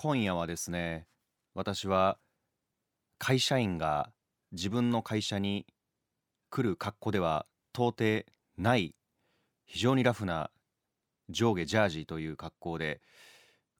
[0.00, 1.08] 今夜はですね
[1.54, 2.18] 私は
[3.18, 4.12] 会社員が
[4.52, 5.66] 自分の会社に
[6.50, 8.24] 来る格好では到底
[8.56, 8.94] ない
[9.66, 10.52] 非常にラフな
[11.30, 13.00] 上下ジャージという格好で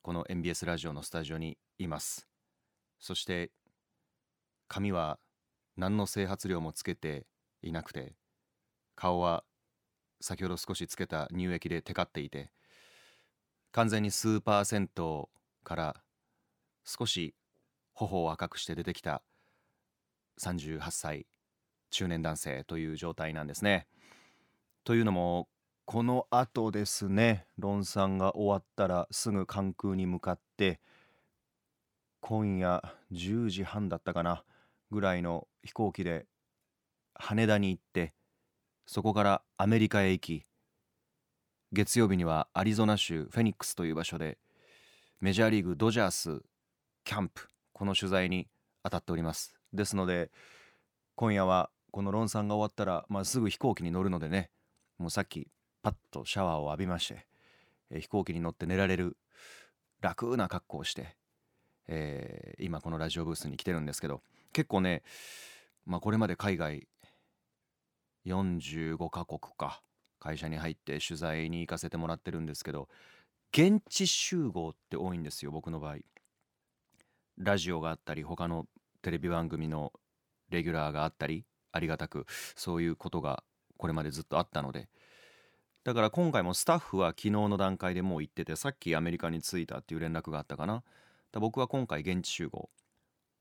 [0.02, 2.26] この MBS ラジオのスタジオにいます。
[2.98, 3.52] そして
[4.66, 5.20] 髪は
[5.76, 7.26] 何の整髪料もつけて
[7.62, 8.16] いなくて
[8.96, 9.44] 顔は
[10.20, 12.50] 先ほど少しつけた乳液でテカっていて
[13.70, 15.24] 完全にスーパー銭湯
[15.62, 16.02] から
[16.88, 17.34] 少し
[17.92, 19.22] 頬を赤くして出てきた
[20.40, 21.26] 38歳
[21.90, 23.86] 中年男性という状態なんですね。
[24.84, 25.48] というのも
[25.84, 30.80] このあとですね論産が終わったらすぐ関空に向かって
[32.20, 34.44] 今夜10時半だったかな
[34.90, 36.26] ぐらいの飛行機で
[37.14, 38.14] 羽田に行って
[38.86, 40.46] そこからアメリカへ行き
[41.72, 44.38] 月曜日にはアリゾナ州フェニックスという場所で
[45.20, 46.42] メジャーリーグドジャース
[47.08, 48.48] キャンプこの取材に
[48.84, 49.54] 当たっております。
[49.72, 50.30] ですので
[51.14, 54.50] 今夜はこの論産が終わったら、まあ、すぐ飛行機に乗るのでね
[54.98, 55.48] もうさっき
[55.82, 57.26] パッとシャワーを浴びまして、
[57.90, 59.16] え、飛行機に乗って寝られる
[60.02, 61.16] 楽な格好をして、
[61.86, 64.20] えー、今このラジオブースに来てるんですけど
[64.52, 65.02] 結構ね、
[65.86, 66.86] まあ、これまで海外
[68.26, 69.80] 45カ国か
[70.20, 72.86] 会社に入って取材に行かせてもらってるんですけど
[73.54, 75.96] 現地集合って多いんですよ僕の場合。
[77.38, 78.66] ラジオがあったり他の
[79.00, 79.92] テレビ番組の
[80.50, 83.44] レギュラーがあったりありがたくそういうことが
[83.76, 84.88] これまでずっとあったので。
[85.84, 90.82] だから今回もスタッフは昨日の段階でもう行っててさっきアメリカに着いたっていう連絡があったかな。
[91.32, 92.68] 僕は今回現地集合。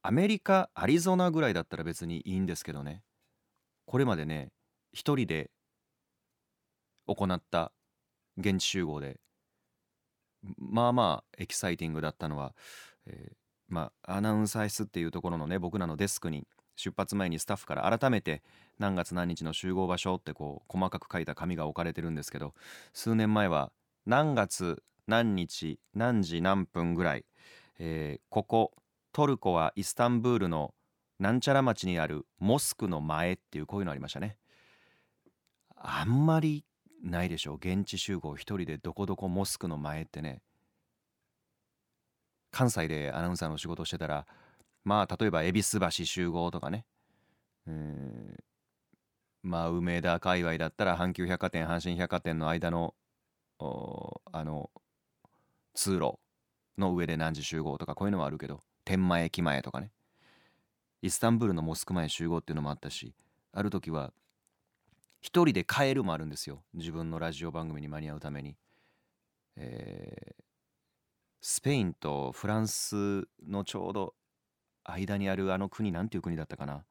[0.02, 3.04] アメリカアリゾナぐらいだったら別にいいんですけどね。
[3.86, 4.52] これまでね
[4.94, 5.50] 一人で
[7.08, 7.72] 行った
[8.38, 9.20] 現地集合で
[10.58, 12.54] まあまあエキサイティングだったのは、
[13.08, 13.36] えー、
[13.68, 18.44] まあアナウンサー室っていうところのね僕らのデスクに出発前にスタッフから改めて
[18.80, 22.54] 何月何日の集合場所ってこう細かく書いた紙が置かれてるんですけど
[22.94, 23.72] 数年前は
[24.06, 27.26] 何月何日何時何分ぐらい、
[27.80, 28.74] えー、ここ
[29.12, 30.74] トルコはイスタンブールの
[31.20, 34.38] なんちゃら町にあるモスクの前っていうこういうのありましたね。
[35.76, 36.66] あんまり
[37.04, 37.56] ないでしょう。
[37.56, 40.42] 現地集合一人でどこどこモスクの前ってね。
[42.58, 44.26] 関西でアナウンサーの仕事をしてたら
[44.84, 46.86] まあ例えば恵比寿橋集合とかね。
[47.68, 48.36] うん。
[49.44, 52.96] まあ梅田界隈だったら阪急百貨店阪神百貨店の間の
[53.60, 54.72] あの
[55.76, 56.18] 通路
[56.80, 59.92] の上で何時集合とかこういうのはあるけど天満駅前とかね。
[61.04, 63.14] イスタンブールのモスク前集合っていうのもあったし
[63.54, 64.14] ある時は
[65.22, 66.64] 一人で帰るもあるんですよ。
[66.74, 68.56] 自分のラジオ番組に間に合うために、
[69.58, 70.44] えー、
[71.58, 74.14] スペインとフランスのちょうど
[74.84, 76.86] 間にあるあの国なんていう国だったかな？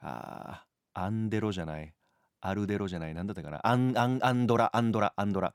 [0.00, 1.94] あアンデロじゃない？
[2.40, 3.14] アルデロじゃない？
[3.14, 3.64] 何だったかな？
[3.64, 5.54] アンアンアンドラアンドラアンドラ。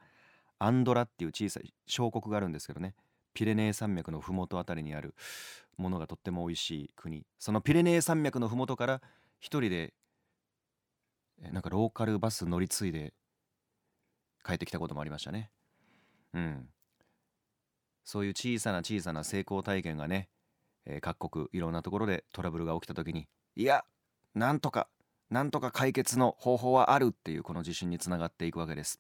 [0.58, 2.96] アンドラっていう小さい小国があるんですけどね。
[3.34, 5.16] ピレネー山脈の麓あたりにある
[5.76, 7.26] ものがとっても美味しい国。
[7.40, 9.02] そのピレネー山脈の麓から
[9.42, 9.94] 一人で
[11.52, 13.14] なんかローカルバス乗り継いで
[14.46, 15.52] 帰ってきたこともありましたね。
[16.34, 16.70] うん。
[18.10, 20.30] そういう小さな小さな成功体験がね、
[20.88, 23.86] えー、各国いろんなところでトラブルが起きた時にいや
[24.34, 24.88] なんとか
[25.30, 29.00] なんとか解決の方法はあるっていうこの自信につながっていくわけです。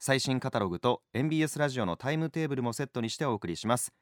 [0.00, 3.92] 最新カタログと MBS ラジオのタイムテーブルもセットにしてお送りします。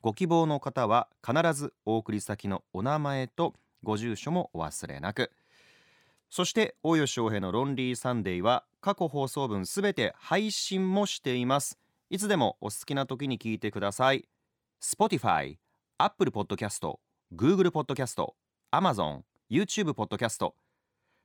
[0.00, 5.30] ご希望の方は必ずお送り先のお名前とご住所もお忘れなく。
[6.30, 11.78] そして大吉翔平のロンリーサンデーは過去放送分すべて配信もしています。
[12.08, 14.26] いつでもお好きな時に聞いてください。
[14.82, 15.58] Spotify、
[15.98, 16.98] Apple Podcast、
[17.34, 18.32] Google Podcast、
[18.72, 19.20] Amazon、
[19.50, 20.52] YouTube Podcast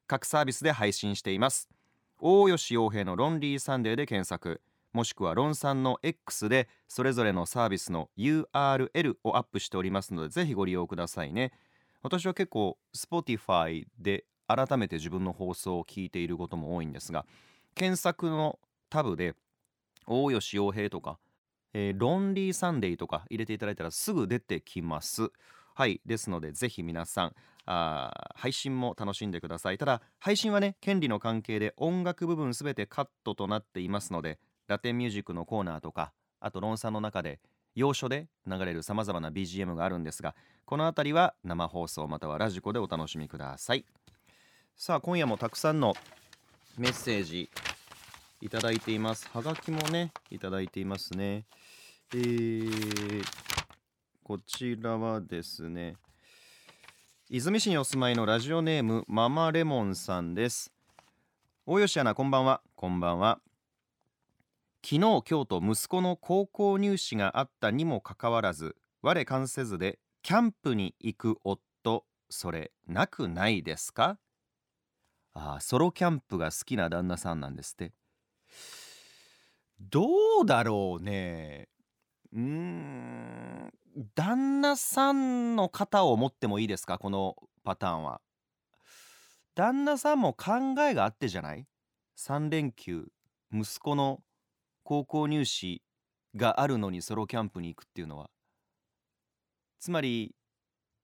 [0.06, 1.70] 各サービスで配信しています。
[2.19, 4.62] 大吉洋平のロンリーサンデーで検索。
[4.94, 11.52] もしくはロンさんの X でそれぞれのサービスの URL をアップしておりますのでぜひご利用くださいね。
[12.02, 17.25] 私は結構 Spotify で改めて自分の放送を聞いていることも多いんですが
[17.75, 18.60] 検索の
[18.90, 19.36] タブで
[20.06, 21.19] 大吉洋平とか
[21.80, 25.31] えー、ロンリーサンデーとか入れていただいたらすぐ出てきます。
[25.78, 27.36] はいですのでぜひ皆さん
[27.68, 29.78] あ配信も楽しんでください。
[29.78, 37.40] ただ配信はね権利の関係で音楽部分すべてカットとなっていますのでラテンミュージックのコーナーとかあとロンさんの中で
[37.76, 40.34] 要所で流れるさまざまな BGM があるんですが
[40.66, 43.86] この辺りは生放送またはラジコでお楽しみください。
[44.76, 45.94] さあ今夜もたくさんの
[46.80, 47.52] メッセージ
[48.42, 49.30] いただいています。
[49.32, 51.46] はがきもねいただいていますね。
[52.16, 53.47] えー、
[54.28, 55.96] こちらはですね
[57.30, 60.74] 泉市にお住まいのラジオネームママレモンさんです。
[61.66, 62.60] 大吉アナこんばんは。
[62.76, 63.40] こんばんは。
[64.84, 74.18] 昨日今日と息子の高校入試があったにもかかわらず我関せずでキャンプに行く夫それなくないですか？
[75.36, 77.94] ああソロキャンプが好きな旦那さんなんですって。
[79.80, 80.06] ど
[80.42, 81.70] うだろうね。
[82.34, 83.74] うーん。
[84.16, 86.98] 旦那さんの肩を持ってもいいですか？
[87.00, 88.22] このパターンは。
[89.56, 91.66] 旦那さんも考えがあってじゃない
[92.16, 93.08] ？3連休
[93.52, 94.22] 息子の
[94.84, 95.82] 高校入試
[96.36, 98.30] があるのにソロキャンプに行くっていうのは。
[99.80, 100.36] つまり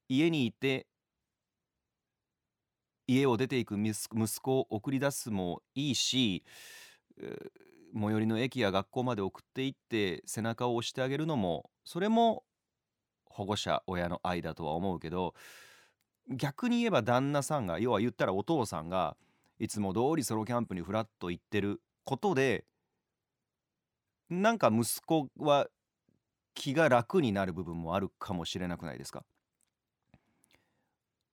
[0.09, 0.87] 家にいて
[3.07, 6.43] 家を出ていく息子を送り出すもいいし
[7.95, 12.43] 最寄りの駅や学校まで送っていって背中を押してあげるのもそれも
[13.25, 15.33] 保護者親の愛だとは思うけど
[16.29, 19.15] 逆に言えば旦那さんが要は言ったらお父さんが
[19.59, 22.65] いつも通りソロキャンプにフラッと行ってることで
[24.29, 25.67] なんか息子は
[26.55, 29.23] 気が楽になる部分もあるかもしれなくないですか？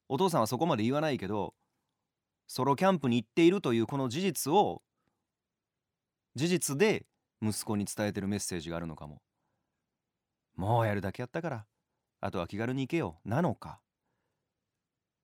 [0.08, 1.54] お父さんはそこまで言わないけど
[2.48, 4.82] ソロキャンプに行っているというこの事実を
[6.34, 7.06] 事実で
[7.42, 9.22] 息子に伝えてるメッセージがあるのかも。
[10.56, 11.66] もうやるだけやったから。
[12.20, 13.18] あとは気軽に行けよ。
[13.24, 13.80] なのか。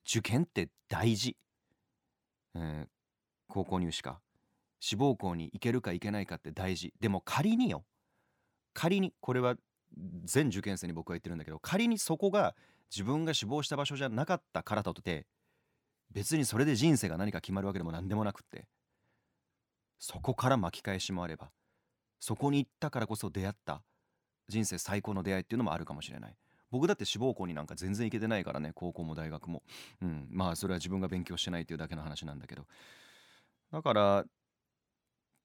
[0.09, 1.37] 受験って大事、
[2.55, 2.89] えー、
[3.49, 4.21] 高校入試か。
[4.81, 6.95] 志望校に行けるか行けないかって大事。
[7.01, 7.85] でも仮によ。
[8.73, 9.57] 仮にこれは
[10.25, 11.59] 全受験生に僕は言ってるんだけど。
[11.59, 12.55] 仮にそこが
[12.91, 15.27] 自分が志望した場所じゃなかったからとて
[16.13, 18.67] 別にそれで人生が何か決まるわけでも何でもなくって。
[19.99, 21.51] そこから巻き返しもあれば
[22.21, 23.83] そこに行ったからこそ出会った
[24.49, 26.37] 人生最高の出会いっていうのもあるかもしれない。
[26.71, 29.63] 僕だって志望校になんか全然行けてないからね高校も大学も。
[30.03, 32.67] うんまあそれは自分が勉強してないっていうだけの話なんだけど。
[33.73, 34.25] だから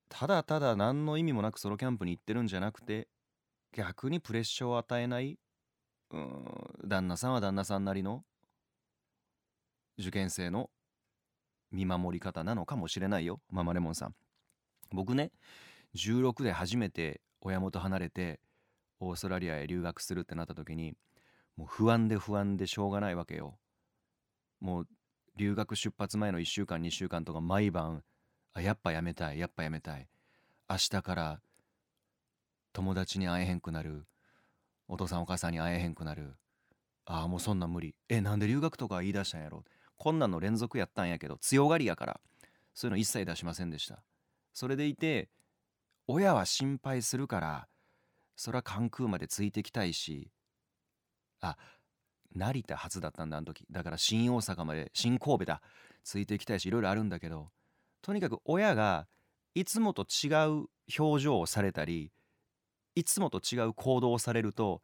[0.10, 3.08] ただただ何の意味もなくソロキャンプに行ってるんじゃなくて
[3.72, 5.40] 逆にプレッシャーを与えない
[6.12, 6.46] うん
[6.86, 8.24] 旦那さんは旦那さんなりの
[9.98, 10.70] 受験生の
[11.72, 14.16] 見守り方なのかもしれないよママレモンさん。
[14.92, 15.32] 僕ね
[15.96, 18.40] 16で初めて親元離れて
[19.00, 20.94] オーストラリアへ留学するってなった時に
[21.58, 23.58] もう不安で不安でしょうがないわけよ。
[24.60, 24.88] もう
[25.38, 28.04] 留学出発前の1週間2週間とか毎晩
[28.54, 30.08] あやっぱやめたいやっぱやめたい。
[30.70, 31.42] 明日から
[32.74, 34.06] 友達に会えへんくなる。
[34.88, 36.36] お父さんお母さんに会えへんくなる。
[37.06, 37.96] ああもうそんな無理。
[38.08, 39.64] えなんで留学とか言い出したんやろ。
[39.98, 42.22] こんなんの連続やったんやけど強がりやから。
[42.74, 44.04] そういうの一切出しませんでした。
[44.54, 45.30] それでいて
[46.08, 47.68] 親は心配するから
[48.36, 50.32] それは関空までついてきたいし
[51.42, 51.58] あ
[52.34, 53.66] 成田初だったんだあの時。
[53.70, 55.62] だから新大阪まで新神戸だ。
[56.04, 57.50] ついていきたいしいろいろあるんだけど
[58.02, 59.08] とにかく親が
[59.54, 60.66] いつもと違う
[60.98, 62.12] 表情をされたり
[62.96, 64.82] いつもと違う行動をされると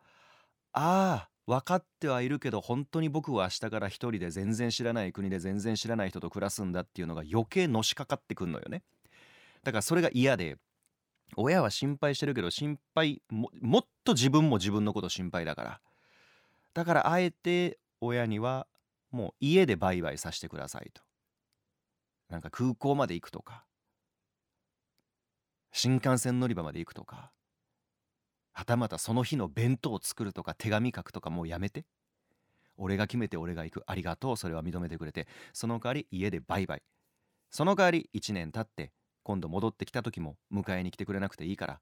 [0.73, 8.83] ああ分かってはいるけど本当に僕は明日から一人で全然知らない国で全然知らない人と暮らすんだっていうのが余計のしかかってくんのよね。
[9.67, 10.55] だからそれが嫌で
[11.35, 15.81] 親は心配してるけど心配ももっと自分も自分のこと心配だから。
[16.73, 18.65] だからあえて親には
[19.11, 21.01] もう家でバイバイさせてくださいと。
[22.29, 23.65] なんか空港まで行くとか。
[25.73, 27.33] 新幹線乗り場まで行くとか。
[28.53, 31.83] はたまたその日の弁当を作るとか手紙書くとかもうやめて。
[32.77, 33.83] 俺が決めて俺が行く。
[33.85, 34.37] ありがとう。
[34.37, 35.27] それは認めてくれて。
[35.51, 36.83] その代わり家でバイバイ。
[37.49, 38.93] その代わり1年経って
[39.27, 41.81] 今度戻ってきた時も迎えに来てくれなくていいから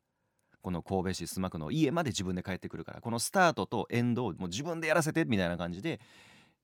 [0.64, 6.00] この神戸市須磨区の家まで自分で帰ってくるからこのスタートとエンドをもう自分でやらせてみたいな感じで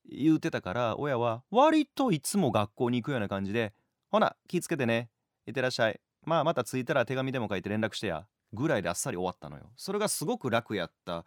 [0.09, 3.73] 言うてたから親は割といつも学校に行くような感じで
[4.09, 5.11] ほな気ぃつけてね
[5.45, 5.99] いってらっしゃい。
[6.25, 9.69] まあまた着いたら手紙でも書いて連絡してやぐらいであっさり終わったのよ。
[9.75, 11.25] それがすごく楽やった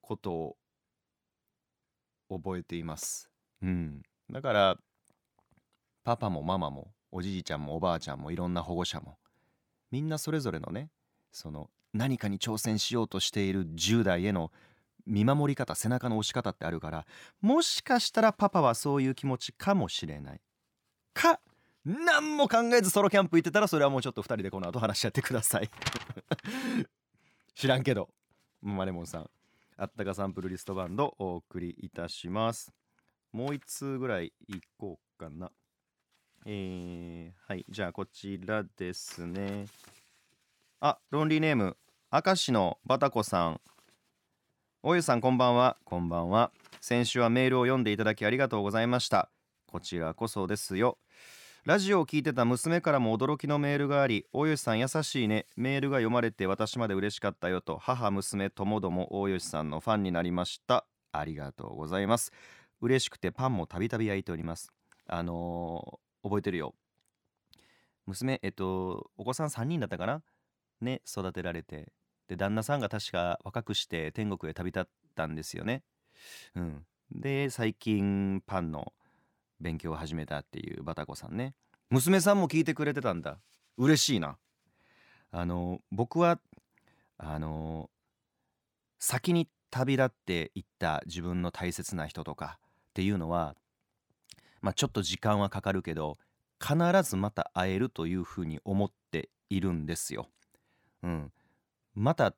[0.00, 0.56] ことを
[2.28, 3.30] 覚えています。
[3.62, 4.02] うん。
[4.28, 4.76] だから
[6.02, 9.18] パパもママもおじいちゃんもおばあちゃんもいろんな保護者も。
[9.90, 10.90] みんなそれぞれのね
[11.32, 14.52] その何かに挑戦しようとしている10代への
[15.06, 17.06] 見守り方背中の押し方ってあるから
[17.40, 20.40] もしかしたらパパはそういう気持ちかもしれない。
[21.12, 21.40] か
[21.84, 25.70] 何も考えずソロキャンプ行ってたらそれはもうちょっと2人でこの後話し合ってください。
[27.54, 28.10] 知らんけど。
[28.62, 29.30] マレモンさん。
[29.76, 32.72] あったかサンプルリストバンドお送りいたします。
[33.32, 35.50] もう1通ぐらいいこうかな。
[36.46, 39.66] えー、はいじゃあこちらですね。
[40.80, 41.76] あロンリーネーム
[42.10, 43.60] 明石のバタコさん。
[44.82, 45.76] おゆさんこんばんは。
[45.84, 46.50] こんばんは。
[46.80, 49.30] 先週はメールを読んでいただきありがとうございました。
[49.66, 50.96] こちらこそですよ。
[51.66, 55.44] ラジオを聞いてた娘からも驚きのメールがあり大吉さん優しいね。
[55.56, 60.86] メールが読まれて私まで嬉しかったよと母娘ともども大吉さんのファンになりました。
[61.12, 62.32] ありがとうございます。
[62.80, 64.72] 嬉しくてパンもたびたび焼いております。
[65.06, 66.74] あのー、覚えてるよ。
[68.06, 70.22] 娘えっとお子さん3人だったかな？
[70.80, 71.92] ね育てられて。
[72.28, 74.84] で旦那さんが確か若くして天国へ旅立っ
[75.16, 75.82] たんですよね。
[76.54, 76.86] うん。
[77.10, 78.92] で最近パンの
[79.60, 81.54] 勉強を始めたっていうバタコさんね。
[81.90, 83.40] 娘さんも聞いてくれてたんだ。
[83.76, 84.38] 嬉しいな。
[85.32, 86.40] あの僕は
[87.18, 87.90] あの
[88.98, 93.56] 先に旅立っていった自分の大切な人とかっていうのは
[94.60, 96.18] まあちょっと時間はかかるけど
[96.60, 100.28] 必ずまた会えるというふうに思っているんですよ。
[101.02, 101.32] うん、
[101.94, 102.34] また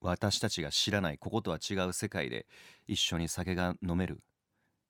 [0.00, 2.46] 私たちが知らないこことは違う世界で
[2.86, 4.20] 一緒に酒が飲める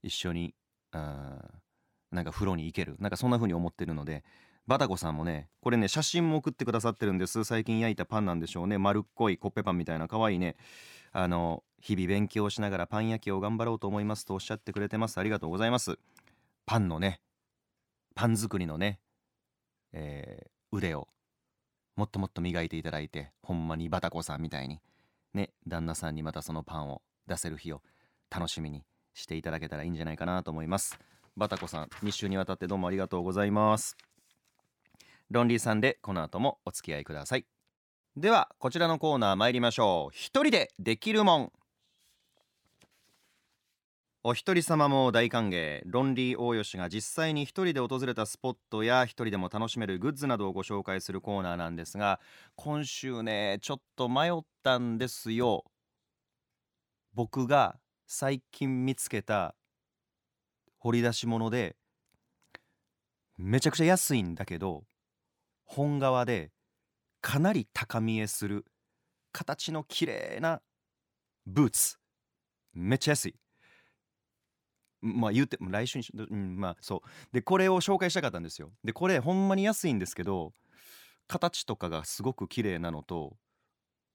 [0.03, 0.55] 一緒に
[0.93, 4.25] なんか風呂に行けるなんかそんな風に思ってるので
[4.67, 7.45] バタコさんもねこれね写真も送ってくださってるんです。
[7.45, 8.79] 最近焼いたパンなんでしょうね。
[8.79, 10.57] 丸っこいコッペパンみたいな可愛いね。
[11.13, 15.19] あの日々勉強しながらパン焼きを頑張ろうと思いますとおっしゃってくれてます。
[15.19, 15.99] ありがとうございます。
[16.67, 17.21] パンのね
[18.15, 19.01] パン作りのね、
[19.93, 21.09] えー、腕を
[21.97, 24.81] もっともっと磨いていただいてほんまにバタコさんみたいに
[25.33, 27.83] ね旦那さんにまたそのパンを出せる日を
[28.31, 30.99] 楽しみにしていただけたらいいんじゃないかなと思います。
[31.37, 33.97] バタコさん2週にわたってどうもありがとうございます。
[35.31, 37.47] ロンリーさんでこの後もお付き合いください。
[38.17, 40.15] ではこちらのコーナー参りましょう。
[40.15, 41.53] 一人でできるもん。
[44.27, 45.83] お一人様も大歓迎。
[45.85, 52.21] ロンリー大吉が実際に一人で訪れたスポットや一人でも楽しめるグッズなどをご紹介するコーナーなんですが
[52.57, 55.67] 今週ねちょっと迷ったんですよ。
[57.13, 57.77] 僕が
[58.07, 59.55] 最近見つけた
[60.79, 61.77] 掘り出し物で
[63.37, 64.85] めちゃくちゃ安いんだけど
[65.67, 66.51] 本革で
[67.21, 68.65] かなり高見えする
[69.33, 70.63] 形の綺麗な
[71.45, 71.99] ブーツ。
[72.73, 73.35] めっちゃ安い。
[75.05, 77.01] まあ言うて来週にうん、まあそう。
[77.33, 78.73] でこれを紹介したかったんですよ。
[78.83, 80.53] でこれほんまに安いんですけど
[81.29, 83.37] 形とかがすごく綺麗なのと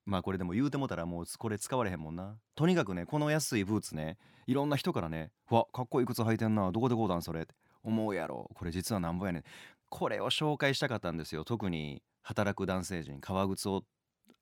[0.05, 2.37] まあこれでも言うてもたらもうこれ使われへんもんな。
[2.55, 4.17] とにかくねこの安いブーツね
[4.47, 7.53] いろんな人からね「わかっこいい靴履いてんなどこでこうだんそれ」って
[7.83, 8.49] 思うやろ。
[8.55, 9.43] これ実はなんぼやねん。
[9.89, 11.45] これを紹介したかったんですよ。
[11.45, 13.83] 特に働く男性陣革靴を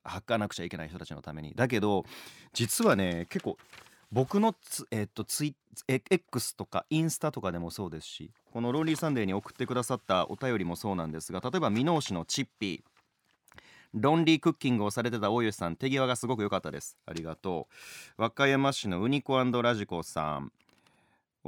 [0.04, 1.54] 履かなくちゃいけない人たちのために。
[1.56, 2.06] だけど
[2.54, 3.58] 実はね結構
[4.11, 5.55] 僕のツ,、えー、っとツイ
[5.87, 12.97] X とかインスタとかでもそうですしこの「ロンリーサンデー」に送ってくださったお便りもそうなんですが例えば箕面市のチッピー
[13.93, 16.97] ロンリークッキングをされてた大吉さん手際がすごく良かったです。
[17.05, 17.67] ありがと
[18.17, 18.21] う。
[18.21, 20.51] 和歌山市のウニコラジコさん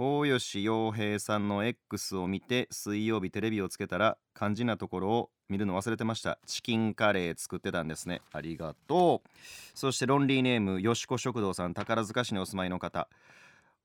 [0.02, 6.40] 大吉洋平さんの X を見て水曜日テレビをつけたら肝心なところを見るの忘れてました。
[6.46, 8.22] チキンカレー作ってたんですね。
[8.32, 9.30] ありがとう。
[9.76, 13.10] そしてロンリーネームよしこ食堂さん宝塚市にお住まいの方。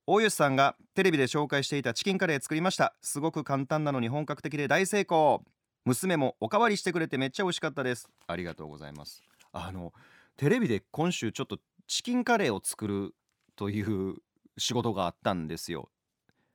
[0.06, 2.94] 大吉さんがテレビで紹介していたチキンカレー作りました。
[3.02, 5.42] すごく簡単なのに本格的で大成功。
[5.84, 8.08] 娘もおかわりしてくれてめっちゃ美味しかったです。
[8.28, 9.20] ありがとうございます。
[9.50, 9.92] あの
[10.36, 13.16] テレビで今週ちょっとチキンカレーを作る
[13.56, 14.14] という
[14.56, 15.88] 仕事があったんですよ。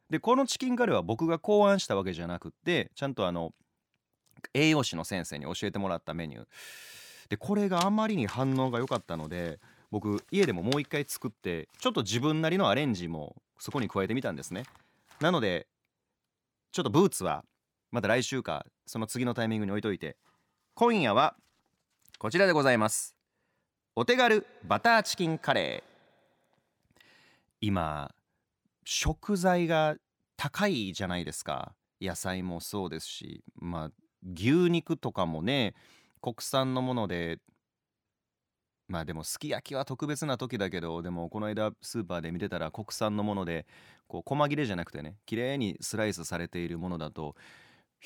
[0.09, 3.53] でこのチキンカレーは僕が考案したわけじゃなくてちゃんとあの
[4.53, 6.47] 栄養士の先生に教えてもらったメニュー。
[7.29, 9.59] でこれがあまりに反応が良かったので
[9.91, 14.63] 僕家でももう一回作ってちょっと自分なりのアレンジもそこに加えてみたんですね。
[15.19, 15.67] なので
[16.71, 17.43] ちょっとブーツは
[17.91, 20.17] また来週かその次のタイミングに置いといて
[20.73, 21.35] 今夜は
[22.17, 23.15] こちらでございます。
[23.95, 25.89] お手軽バターチキンカレー。
[27.61, 28.11] 今
[28.91, 29.97] 食材が
[30.35, 31.75] 高いじゃないですか。
[32.01, 33.91] 野菜もそうですしまあ
[34.33, 35.75] 牛肉とかもね
[36.21, 37.37] 国産のもので
[38.87, 43.67] まあでもすき焼きは特別な時だけどでもこの間スーパーで見てたら国産のもので
[44.07, 47.35] こう細切れじゃなくてね綺麗にスライスされているものだと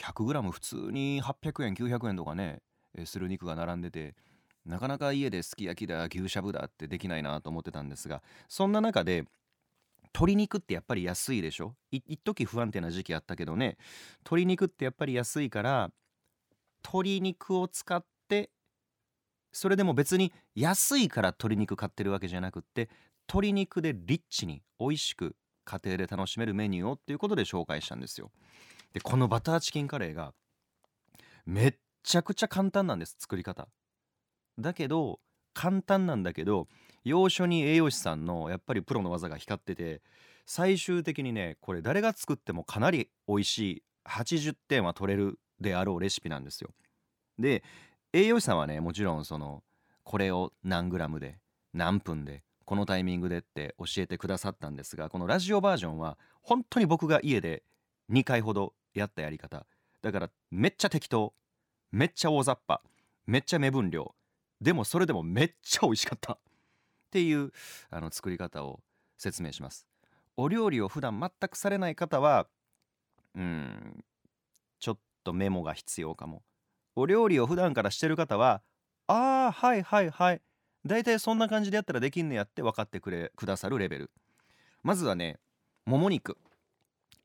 [0.02, 2.60] 100g 普通に800円900円とかね
[3.06, 4.16] する肉が並んでて
[4.66, 9.24] なかなか家ですき焼きだ牛しゃぶだってできないなと思ってたんですがそんな中で
[10.16, 11.76] 鶏肉ってやっぱり安いでしょ？
[11.92, 13.78] 一時不安定な時期あったけどね。
[14.20, 15.92] 鶏肉ってやっぱり安いから
[16.84, 18.52] 鶏肉を使って
[19.52, 22.90] それでも別に安いから鶏肉買ってるわけじゃなくって
[23.28, 28.32] 鶏肉でリッチに美味しく家庭で楽しめるメニューをっていうことで紹介したんですよ。
[28.94, 30.34] でこのバターチキンカレーが
[31.46, 33.68] めっちゃくちゃ簡単なんです作り方。
[34.60, 35.20] だけど
[35.54, 36.68] 簡単なんだけど
[37.04, 40.02] 要所に栄養士さんのやっぱりプロの技が光ってて
[40.46, 46.72] 最終的にねこれ誰が作ってもかなり美味しい80点は取れるであろうレシピなんですよ。
[47.40, 47.64] で
[48.12, 49.64] 栄養士さんはねもちろんその
[50.04, 51.40] これを何グラムで
[51.74, 57.64] 何分でこのタイミングでって教えてくださったんですがこのラジオバージョンは本当に僕が家で
[58.12, 59.66] 2回ほどやったやり方
[60.02, 61.34] だからめっちゃ適当
[61.92, 62.82] めっちゃ大雑把
[63.26, 64.14] めっちゃ目分量
[64.62, 66.38] でもそれでもめっちゃ美味しかった
[67.14, 67.52] っていう
[67.92, 68.80] あの作り方を
[69.20, 69.86] 説明します。
[70.36, 72.48] お料理を普段全くされない方は
[73.36, 74.04] うん
[74.80, 76.42] ちょっとメモが必要かも。
[76.96, 78.64] お料理を普段からしてる方は
[79.06, 80.42] ああはいはいはい。
[80.88, 84.12] だいたいそんな感じでやったらできんねやって分かってくれくださるレベル。
[84.82, 85.38] まずはね
[85.86, 86.40] もも肉。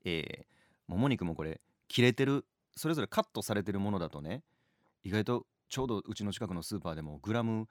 [0.04, 0.44] えー、
[0.86, 2.44] もも肉もこれ切れてる
[2.76, 4.42] それぞれカットされてるものだとね
[5.02, 7.68] 意外とちょうどうちの近くのスーパーでもグラム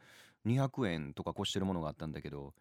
[0.47, 2.53] 200円とか越してるものがあったんだけど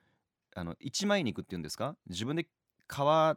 [0.55, 1.96] あの一枚肉っていうんですか？
[2.09, 2.46] 自分で
[2.88, 3.37] 皮ま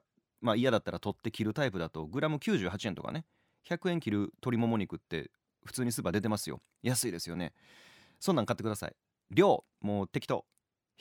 [0.53, 3.25] あ嫌だったら取って切るタイプだとグラム98円とかね。
[3.67, 5.29] 100円切る鶏もも肉って
[5.65, 6.61] 普通にスーパー出てますよ。
[6.81, 7.53] 安いですよね。
[8.19, 8.95] そんなん買ってください。
[9.31, 10.45] 量もう適当。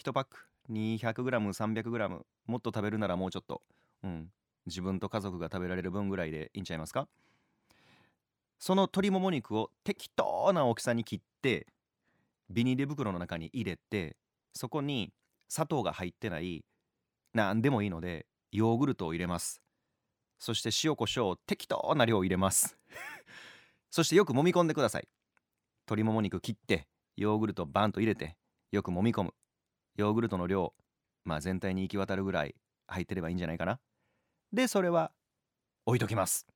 [0.03, 0.47] 1パック。
[0.71, 2.09] 200g300g
[2.47, 3.63] もっと食べるならもうちょっと。
[4.03, 4.33] うん。
[4.67, 7.09] 自分と家族が食べられる分ぐらいでいいんちゃいますか？
[8.59, 11.69] その鶏もも肉を適当な大きさに切って
[12.51, 14.17] ビニール袋の中に入れて
[14.55, 15.13] そこに
[15.49, 16.65] 砂糖が入ってない
[17.35, 19.61] 何でもいいのでヨーグルトを入れます。
[20.39, 22.79] そして塩コショウ適当な量入れます。
[23.91, 25.09] そしてよく揉み込んでください。
[25.87, 28.37] 鶏もも肉切ってヨーグルトバンと入れて
[28.71, 29.35] よく揉み込む。
[29.97, 30.75] ヨーグルトの量
[31.25, 32.55] まあ全体に行き渡るぐらい
[32.87, 33.81] 入ってればいいんじゃないかな。
[34.53, 35.13] でそれは
[35.85, 36.47] 置いときます。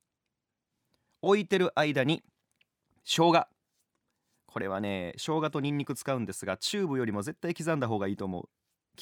[1.20, 2.22] 置いてる間に
[3.04, 3.46] 生姜。
[4.52, 8.48] これはね生姜とニンニク使うんですがチューブよりも絶対刻んだ方がいいと思う。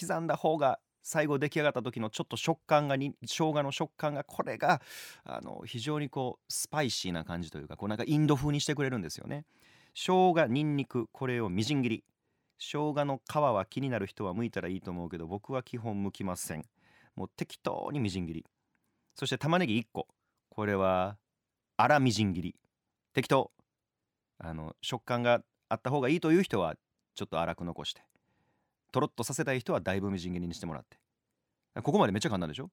[0.01, 4.81] 刻んだ方が最後出来上がった時のちょっと食感がに生姜の食感がこれが
[5.25, 9.45] あの非常にこうスパイシーな感じというかこうなんかインド風にしてくれるんですよね。
[9.93, 12.05] 生姜ニンニクこれをみじん切り。
[12.61, 16.65] 生姜の皮は気になる人は剥いたらいいと思うけど僕は基本剥きません。
[17.17, 18.47] もう適当にみじん切り。
[19.17, 20.07] そして玉ねぎ1個。
[20.51, 21.17] これは
[21.77, 22.55] 粗みじん切り。
[23.15, 23.51] 適当。
[24.43, 26.75] あの食感があった方がいいという人は
[27.15, 28.03] ちょっと粗く残して
[28.91, 30.99] とろっとさせたい人はだいぶみじん切りにしてもらって。
[31.83, 32.71] ここまでめっちゃ簡単でしょ？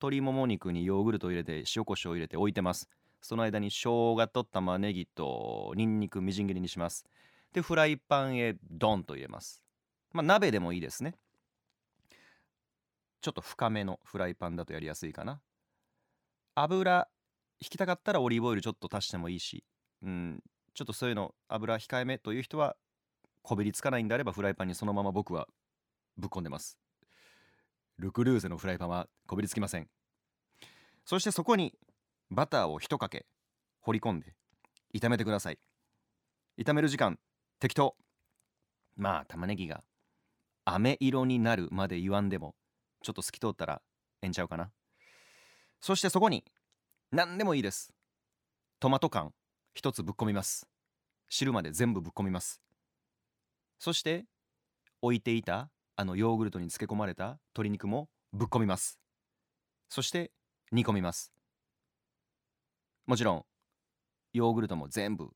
[0.00, 2.88] 鶏もも肉にヨーグルトを入れて塩コショウを入れて置いてます。
[3.20, 7.04] その間に生姜と玉ねぎとニンニクみじん切りにします。
[7.52, 9.62] でフライパンへドンと入れます。
[10.12, 11.16] まあ鍋でもいいですね。
[13.20, 15.40] ちょっと深めのフライパンだとやりやすいかな。
[16.54, 17.08] 油
[17.60, 19.64] 引きたかったらオリーブオイルちょっと足してもいいし、
[20.02, 20.40] うん、
[20.78, 22.76] ちょっとそういうの油控えめという人は
[23.42, 25.48] こびりつかないんであればフライパンにそのまま僕は
[26.16, 26.78] ぶっ込んでます。
[27.98, 29.88] ルクルーゼのフライパンはこびりつきません。
[31.04, 31.74] そしてそこに
[32.30, 33.26] バターを1かけ
[33.80, 34.36] 放り込んで
[34.94, 35.58] 炒めてください。
[36.60, 37.18] 炒める時間
[37.58, 37.96] 適当。
[38.96, 39.82] まあ玉ねぎが
[40.64, 42.54] 飴色になるまで言わんでも
[43.02, 43.82] ちょっと透き通ったら
[44.22, 44.70] ええんちゃうかな。
[45.80, 46.44] そしてそこに
[47.10, 47.92] 何でもいいです。
[48.78, 49.32] トマト缶。
[49.78, 50.66] 一つぶっ込みます。
[51.28, 52.60] 汁まで全部ぶっ込みます。
[53.78, 54.24] そして
[55.02, 58.98] 置いていたあのヨーグルトに漬け込まれた鶏肉もぶっ込みます。
[59.88, 60.32] そして
[60.72, 61.32] 煮込みます。
[63.06, 63.44] もちろん
[64.32, 65.30] ヨーグルトも全部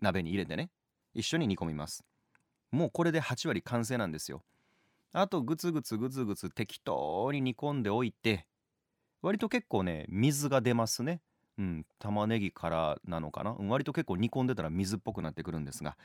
[0.00, 0.70] 鍋に入れてね
[1.12, 2.02] 一緒に煮込みます。
[2.72, 4.42] もうこれで8割完成なんですよ。
[5.12, 8.46] あとグツグツグツグツ適当に煮込んでおいて
[9.20, 11.20] 割と結構ね水が出ますね。
[11.58, 15.96] うん玉ねぎからなのかな、割と結構煮込んでたら水っぽくなってくるんですが、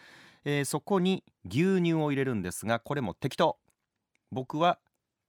[0.46, 3.58] えー、そこに牛乳を入れるんですがこれも適当。
[4.32, 4.80] 僕は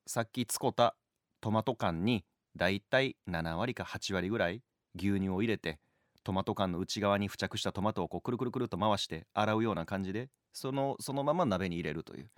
[0.07, 0.95] さっき使った
[1.41, 2.25] トマト缶に
[2.57, 4.63] だいたい7割か8割ぐらい
[4.95, 5.81] 牛乳を入れて
[6.23, 12.31] トマト缶の内側に付着したトマトをこうくるくるくると回して洗うような感じでそのそのまま鍋に入れるという。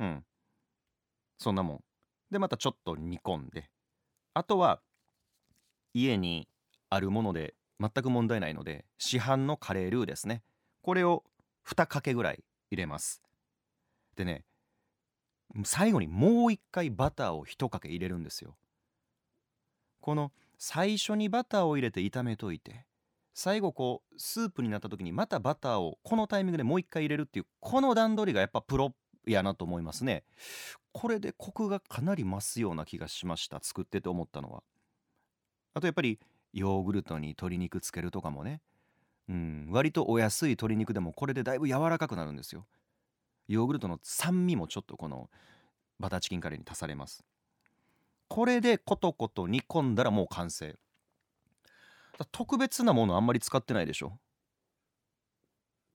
[0.00, 0.24] うん。
[1.38, 1.80] そんなもん。
[2.30, 3.68] でまたちょっと煮込んで。
[4.34, 4.80] あとは
[5.92, 6.48] 家に
[6.92, 10.42] あるもので全く問題ないので市販のカレールーですね。
[10.82, 11.24] これを
[11.66, 13.22] 2かけぐらい入れます。
[14.14, 14.44] でね
[15.64, 18.56] 最後にもう一回バターを1かけ入れるんですよ。
[20.02, 22.84] この最初にバターを入れて炒めといて
[23.32, 28.92] 最後こうスープになった時にまたバターをこのタイミングでもう一回入れるっていうこの段取りがやっぱプロ
[29.26, 30.24] やなと思いますね。
[30.92, 33.60] これでコクがかなり増すような気がしました。
[33.62, 34.62] 作ってて思ったのは。
[35.74, 36.20] あとやっぱり
[36.52, 38.60] ヨーグルトに鶏肉つけるとかもね。
[39.28, 42.66] うん割とお安い鶏肉でもこれでだいぶ柔らかくなるんですよ。
[43.48, 45.30] ヨーグルトの酸味もちょっとこの
[45.98, 47.24] バターチキンカレーに足されます。
[48.28, 50.76] これでコトコト煮込んだらもう完成。
[52.30, 54.18] 特別なものあんまり使ってないでしょ。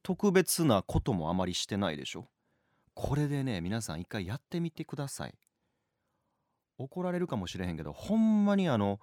[0.04, 2.28] 特別なこともあまりしてないでしょ。
[2.94, 5.36] これでね皆さん一回やってみてください。
[6.78, 9.00] 怒られるかもしれへんけどほんまにあの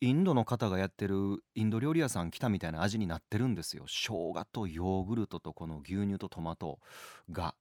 [0.00, 3.84] インドの方がやってるインド料理屋さん来たみたいな味になってるんですよ。
[3.86, 6.80] 生姜とヨーグルトとこの牛乳とトマト
[7.30, 7.54] が。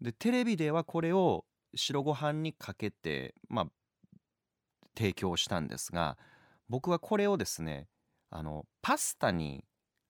[0.00, 3.66] でテレビではこれを白ご飯にかけてまあ
[4.96, 6.16] 提供したんですが
[6.68, 7.88] 僕はこれをですね
[8.30, 9.64] あのパスタに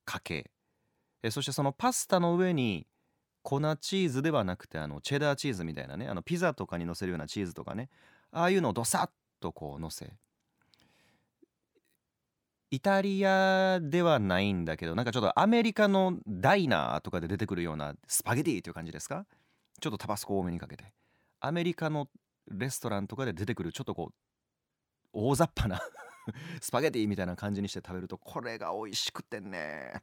[0.05, 0.51] かけ
[1.23, 2.87] えそしてそのパスタの上に
[3.43, 7.89] 粉チーズではなくてあのチェダーチーズみたいなねあのピザとかにのせるようなチーズとかね
[8.31, 10.13] ああいうのをドサッとこうのせ
[12.75, 19.27] イタリアではないんだけどなんかちょっとアメリカのダイナーとかで出てくるようなスパゲティという感じですか？
[19.81, 20.93] ちょっとタバスコ多めにかけて。
[21.41, 22.09] アメリカの
[22.51, 24.15] レストランとかで出てくるちょっとこう
[25.13, 25.81] 大雑把な
[26.61, 30.03] スパゲティみたいな感じにして食べるとこれが美味しくてね。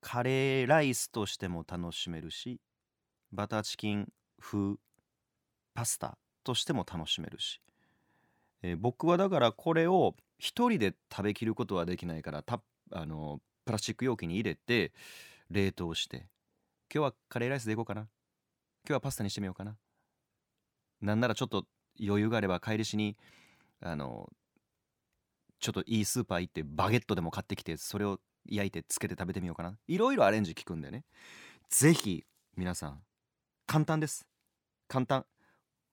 [0.00, 2.60] カレーライスとしても楽しめるし
[3.32, 4.76] バターチキン風
[5.72, 7.60] パスタとしても楽しめるし、
[8.60, 12.60] えー、僕はだからこれを一人で食べきることはできないからた
[12.92, 14.92] あのプラスチック容器に入れて
[15.50, 16.26] 冷凍して
[16.92, 18.02] 今日はカレーライスでいこうかな。
[18.02, 18.08] 今
[18.88, 19.76] 日はパスタにしてみようかな。
[21.00, 21.64] なんならちょっと
[22.00, 23.16] 余裕があれば帰りしに
[23.80, 24.28] あの
[25.60, 29.76] ちょっといいスーパー行ってバゲットでも買ってきてそれを焼いてつけて食べてみようかな。
[29.88, 31.04] いろいろアレンジ効くんでね。
[31.70, 32.24] 是非
[32.56, 33.00] 皆さん
[33.66, 34.26] 簡単です。
[34.86, 35.24] 簡単。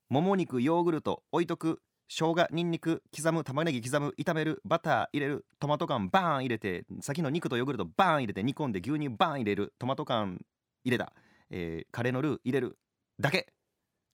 [0.10, 1.82] もも肉ヨーグルト置いとく。
[2.14, 10.42] 生姜にんにく刻む玉ねぎ刻む炒めるバター入れるトマト缶バーン入れて先の肉とヨーグルトバーン入れて煮込んで牛乳バーン入れるトマト缶
[10.84, 11.14] 入れた、
[11.52, 12.78] えー、カレーのルー入れる
[13.18, 13.54] だけ。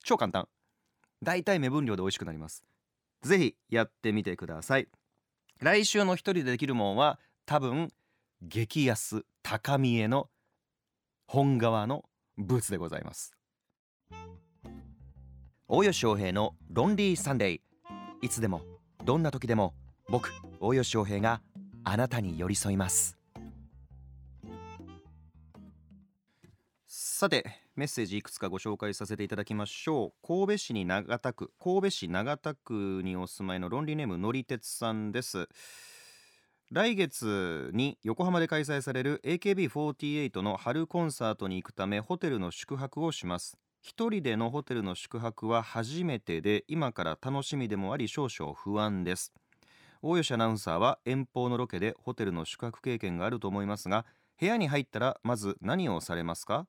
[0.03, 0.47] 超簡単。
[1.23, 2.63] 大体目分量で美味しくなります。
[3.23, 4.87] ぜひやってみてください。
[5.59, 7.89] 来週の一人でできるもんは多分
[8.43, 10.29] 激安高見えの
[11.25, 12.05] 本革の
[12.37, 13.33] ブーツでございます。
[15.67, 17.66] 大吉翔平のロンリーサンデー。
[18.21, 18.61] いつでも
[19.05, 19.73] どんな時でも
[20.09, 21.41] 僕大吉翔平が
[21.83, 23.17] あなたに寄り添います。
[26.87, 30.27] さてメッセージいくつかご紹介させていただきましょう。
[30.27, 35.47] 神戸市に長田区神戸市長田区にお住まいの論理ネームのりてつさんです。
[36.71, 43.57] 来月に横浜で開催される AKB48 の春コンサートに行くためホテルの宿泊をします。
[43.87, 49.31] 一人でのホテルの宿泊は初めてで今から楽しみでもあり少々不安です。
[50.01, 54.05] 大吉アナウンサーは遠方のロケでホテルの宿泊経験があると思いますが
[54.41, 56.67] 部屋に入ったらまず何をされますか？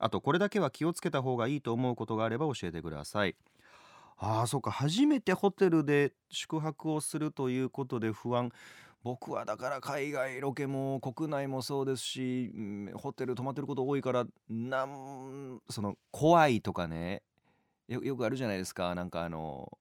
[0.00, 3.36] あとこれだけは気をつけた方がいいと思うことがあれば教えてください。
[4.16, 4.72] ああそうか。
[4.72, 8.50] 初めてホテルで宿泊をするということで不安。
[9.02, 17.22] 僕はだから海外ロケも国内もそうですし、うん、ホテル泊まってること多いからなんその怖いとかね
[17.88, 18.94] よよくあるじゃないですか。
[18.94, 19.78] なんかあの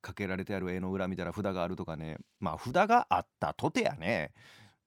[0.00, 2.16] かけられてある絵の裏見たら札があるとかね。
[2.40, 4.32] まあ札があったとてやね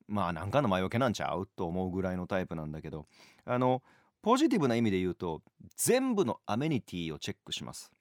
[0.08, 3.06] まあなんかの魔除けなんちゃうと思うぐらいのタイプなんだけど。
[3.46, 3.84] あの
[4.22, 5.42] ポジティブな意味で言うと
[5.76, 7.92] 全部のアメニティをチェックします。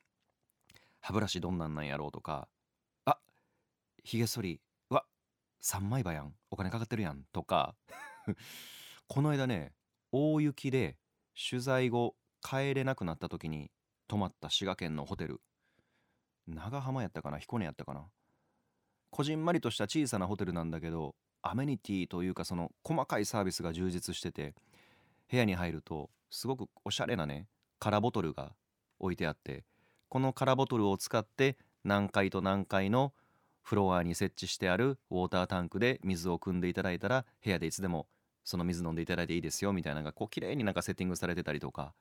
[1.00, 2.48] 歯ブラシどんなんなんやろうとか。
[3.04, 3.18] あ
[4.02, 4.60] ひげ剃り
[5.62, 6.34] 3枚刃やん。
[6.50, 7.74] お金かかってるやんとか。
[9.08, 9.72] この間ね
[10.12, 10.96] 大雪で
[11.50, 13.70] 取材後帰れなくなった時に
[14.08, 15.40] 泊まった滋賀県のホテル。
[16.46, 17.38] 長浜やったかな？
[17.38, 18.10] 彦根やったかな？
[19.10, 24.54] こじんまりとした小さなホテルなんだけどアメニティというかその細かいサービスが充実してて
[25.30, 28.54] 部屋に入るとすごくおしゃれなね空ボトルが
[28.98, 29.64] 置いてあって
[30.08, 33.12] この空ボトルを使って何階と何階の
[33.70, 38.08] フロアに設置してあるウォータータンクで水を汲んでいただいたら部屋でいつでも
[38.42, 41.94] その水飲んでいただいていいですよみたいなのがこう綺麗になんかセッティングされてたりとか。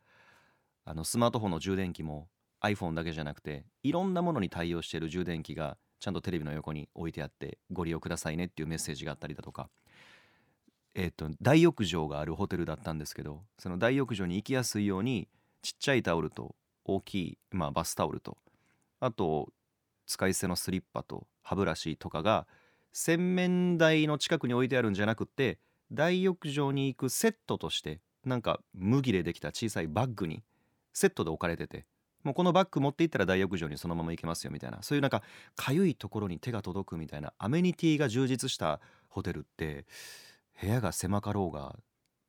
[0.86, 2.28] あのスマートフォンの充電器も
[2.64, 9.70] iPhone だけじゃなくていろんなものに対応している充電器がちゃんとテレビの横に置いてあってご利用くださいねっていうメッセージがあったりだとか。
[10.96, 15.28] えっ、と大浴場があるホテルだったんですけどその大浴場に行きやすいように
[15.62, 16.56] ちっちゃいタオルと
[16.86, 18.40] 大きい、まあ、バスタオルと
[19.00, 19.54] あと
[20.10, 22.48] 使い捨てのスリッパと歯ブラシとかが
[22.92, 25.60] 洗面台の近くに置いてあるんじゃなくって
[25.92, 30.44] 大浴場に行くセットとしてなんか麦でできた小さいバッグに
[30.94, 31.86] セットで置かれてて
[32.24, 35.22] もうこのバッグ持っていったら大浴場にそのまま行けますよみたいなそういうなんか
[35.56, 39.86] かゆいところに手が届くみたいなアメニティが充実したホテルって
[40.60, 41.78] 部屋が狭かろうが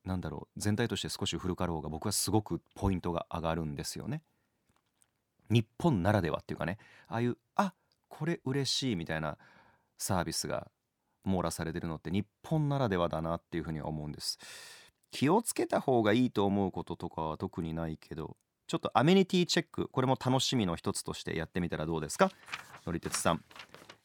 [0.05, 4.23] なんだろう全体として少し古かろうが僕はすごくポイントが上がるんですよね。
[5.51, 7.75] 日本ならではっていうかねああいうあ
[8.09, 9.37] これ嬉しいみたいな
[9.99, 10.69] サービスが
[11.25, 14.39] 網羅されてるのって日本ならではだなっていうふうには思うんです。
[15.11, 18.37] 気をつけた方がいいと思うこととかは特にないけど
[18.69, 22.31] ちょっとアメニティチェックこれも楽しみの一つとしてやってみたらどうですか？
[22.87, 23.43] のりてつさん、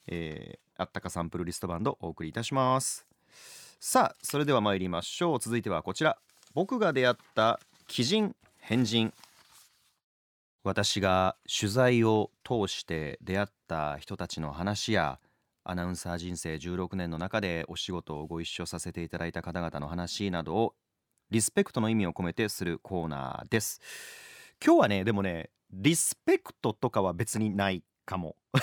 [0.07, 3.05] えー、あったかサンプルリストバンドお送りいたします。
[3.79, 5.39] さあそれでは参りましょう。
[5.39, 6.17] 続いてはこちら。
[6.55, 7.59] 僕が出会った
[7.95, 9.13] 鬼人変人。
[10.65, 15.19] 私が取材を通して出会った人たちの話や
[15.63, 20.73] アナウンサー人生16年の中でお仕事をご一緒させていただいた方々の話などを
[21.29, 23.79] リスペクトの意味を込めてするコーナーです。
[24.63, 28.35] 今日はねでもねリスペクトとかは別にないかも。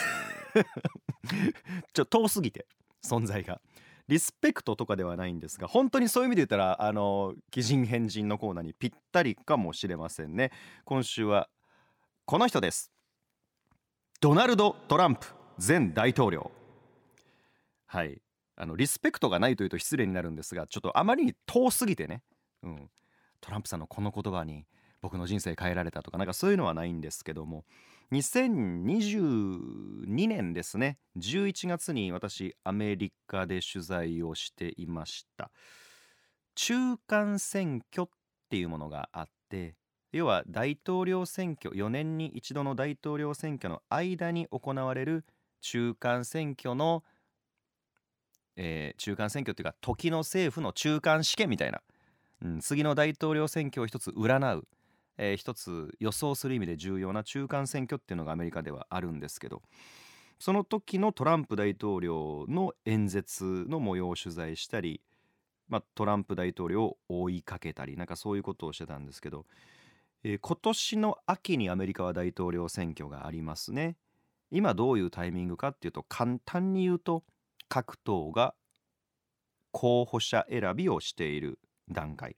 [1.95, 2.67] ちょっと遠すぎて
[3.05, 3.61] 存在が。
[4.09, 10.51] リスペクトとかではないんですが本当にそういう意味で言ったらあの鬼人変人のコーナーにぴったりかもしれませんね。
[10.85, 11.49] 今週は
[12.24, 12.92] この人です。
[14.20, 15.26] ドナルド・トランプ
[15.58, 16.52] 前大統領。
[17.87, 18.22] はい。
[18.54, 22.22] あのリスペクトがないというと失礼になるんですがちょっとあまりに遠すぎてね、
[22.62, 22.90] うん、
[23.40, 24.66] トランプさんのこの言葉に
[25.00, 27.64] 僕の人生変えられたとかなんかそういうのはないんですけども。
[28.12, 30.98] 2022年ですね。
[31.16, 35.50] 11月に私アメリカで取材をしていました。
[36.54, 38.11] 中間選挙っ
[38.50, 39.74] ていうものがあって
[40.12, 45.25] 要は大統領選挙4年に一度の大統領選挙の間に行われる
[45.61, 47.03] 中間選挙の、
[48.57, 51.81] えー、中間選挙っていうか時の政府の中間試験みたいな、
[52.42, 54.66] うん、次の大統領選挙を一つ占う。
[55.18, 59.62] えー、一つ予想する意味で重要な中間選挙っていうのがアメリカではあるんですけど。
[60.42, 65.01] その時のトランプ大統領の演説の模様を取材したり、
[65.68, 69.46] まあ、トランプ大統領を追いかけたりなんかそういうことをしてたんですけど、
[70.24, 73.96] えー、今年の秋にアメリカは大統領選挙がありますね。
[74.50, 77.24] 今どういうタイミングかっていうと簡単に言うと
[77.68, 78.54] 各党が
[79.70, 81.58] 候補者選びをしている
[81.90, 82.37] 段階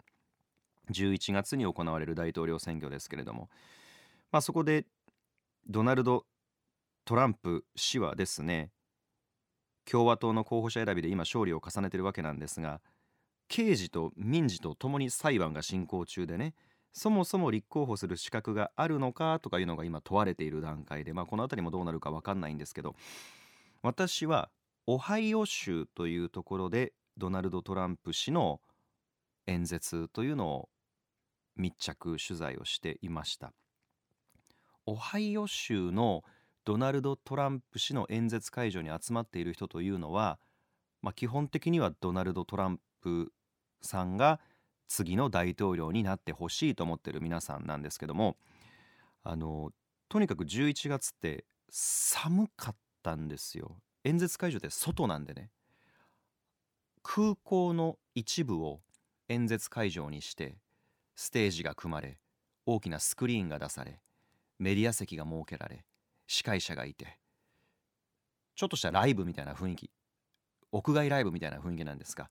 [0.92, 3.48] 11月に行われる大統領選挙ですけれども、
[4.30, 4.86] まあ、そこで
[5.68, 6.24] ドナルド・
[7.04, 8.70] トランプ氏はですね
[9.90, 12.80] 共和党の候補者選びで今勝利を重ねているわけなんですが
[13.48, 16.54] 刑事と民事とともに裁判が進行中でね
[16.94, 22.94] そもそも立候補する資格があるのかとかいうのが今問われている段階で、まあ、この辺りもどうなるか分かんないんですけど
[23.82, 24.48] 私は
[24.86, 28.60] オハイオ州というところでドナルド・トランプ氏の
[29.46, 30.68] 演説というのを
[31.56, 33.52] 密着取材をしていました。
[34.86, 36.22] オハイオ州の
[36.64, 40.38] ドナルド・トランプ氏の演説会場に集まっている人というのは、
[41.02, 43.32] まあ、基本的にはドナルド・トランプ
[43.82, 44.40] さんが
[44.86, 48.36] 次の大統領になってほしいと思ってる皆さんなんですけども
[49.22, 49.70] あの
[50.08, 53.78] とにかく11月って寒かったんですよ。
[54.04, 55.50] 演説会場って外なんでね。
[57.02, 58.80] 空港の一部を
[59.28, 60.56] 演説会場にして
[61.16, 62.18] ステージが組まれ
[62.66, 64.00] 大きなスクリーンが出され
[64.58, 65.84] メディア席が設けられ
[66.26, 67.18] 司会者がいて
[68.56, 69.90] ちょっとしたライブみたいな雰囲気
[70.72, 72.30] 屋外ライブみたいな雰囲気なんですが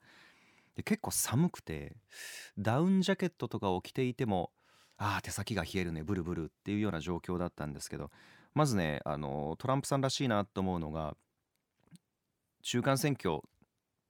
[0.75, 1.95] で結構寒くて
[2.57, 4.51] ダウンジャケットとかを着ていても
[4.97, 8.11] ああ手先が冷えるねブルブルっていうような状況だったんですけど
[8.53, 11.15] まずねあのトランプさんらしいなと思うのが
[12.61, 13.41] 中間選挙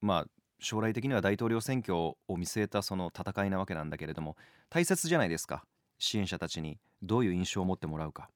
[0.02, 0.28] まあ
[0.60, 4.38] 将来的には大統領選挙を見据えたその戦いなわけなんだけれども
[4.69, 5.65] 大切じゃないですか
[5.99, 8.30] 支援者たちにどういう印象を持ってもらうか。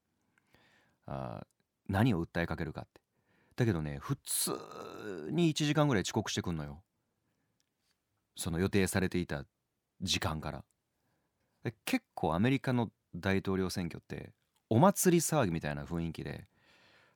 [1.06, 1.46] あ
[1.88, 3.02] 何を訴えかけるかって。
[3.56, 4.52] だけどね普通
[5.32, 6.82] に1時間ぐらい遅刻してくんのよ。
[8.38, 9.44] その予定されていた
[10.02, 10.64] 時間から。
[11.84, 14.32] 結構アメリカの大統領選挙って
[14.70, 16.46] お祭り騒ぎみたいな雰囲気で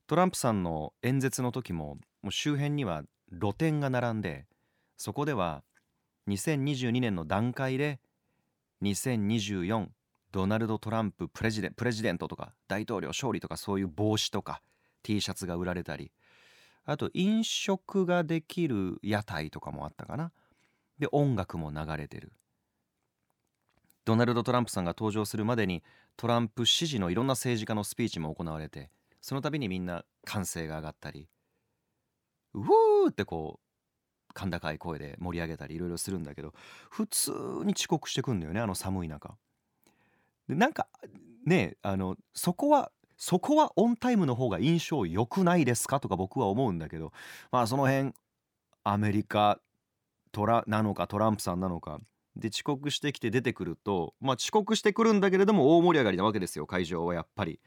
[0.08, 3.04] トランプさんの演説の時ももう周辺には
[3.40, 4.46] 露店が並んで
[4.98, 5.64] そこでは
[6.28, 8.00] 2022年の段階で
[8.84, 9.88] 2024
[10.32, 14.62] ドナルド・トランププレジデプレジデントとか大統領勝利とかそういう帽子とか
[15.04, 16.12] T シャツが売られたり
[16.86, 20.32] あと飲食ができる屋台とかもあったかな。
[21.02, 22.32] で音楽も流れてる
[24.06, 25.84] ドナルド・トランプさんが登場するまでに
[26.16, 31.28] トランプ支持のいろんな政治家のスピーチも行われてその度にみんな歓声が上がったり
[32.54, 36.54] うーってこう甲高い声で盛り上げたりいろいろするんだけど
[36.90, 37.32] 普通
[37.66, 39.36] に遅刻してくんだよねあの寒い中。
[40.48, 40.88] でなんか
[41.46, 46.00] ねあのそこはそこはオンタイムの方が印象良くないですか？
[46.00, 47.12] とか僕は思うんだけど
[47.52, 48.14] まあその辺
[48.84, 49.60] アメリカ
[50.32, 52.00] トラなのかトランプさんなのか。
[52.36, 57.60] で遅刻してきて出てくるとまあ遅刻してくるんだけれども大盛り上がりなわけですよ会場はやっぱり。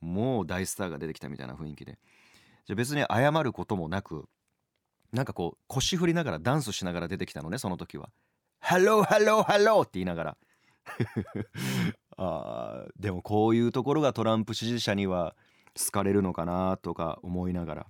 [0.00, 1.98] もう大スターが出てきたみたいな雰囲気で。
[2.66, 4.28] じゃあ別に謝ることもなく
[5.12, 8.10] なんかこう腰振りながらダンスしながら出てきたのねその時は
[8.60, 10.36] 「ハローハローハロー」って言いながら。
[12.18, 15.36] あでもこういうところがトランプ支持者には
[15.78, 17.86] 好かれるのかなとか思いながら。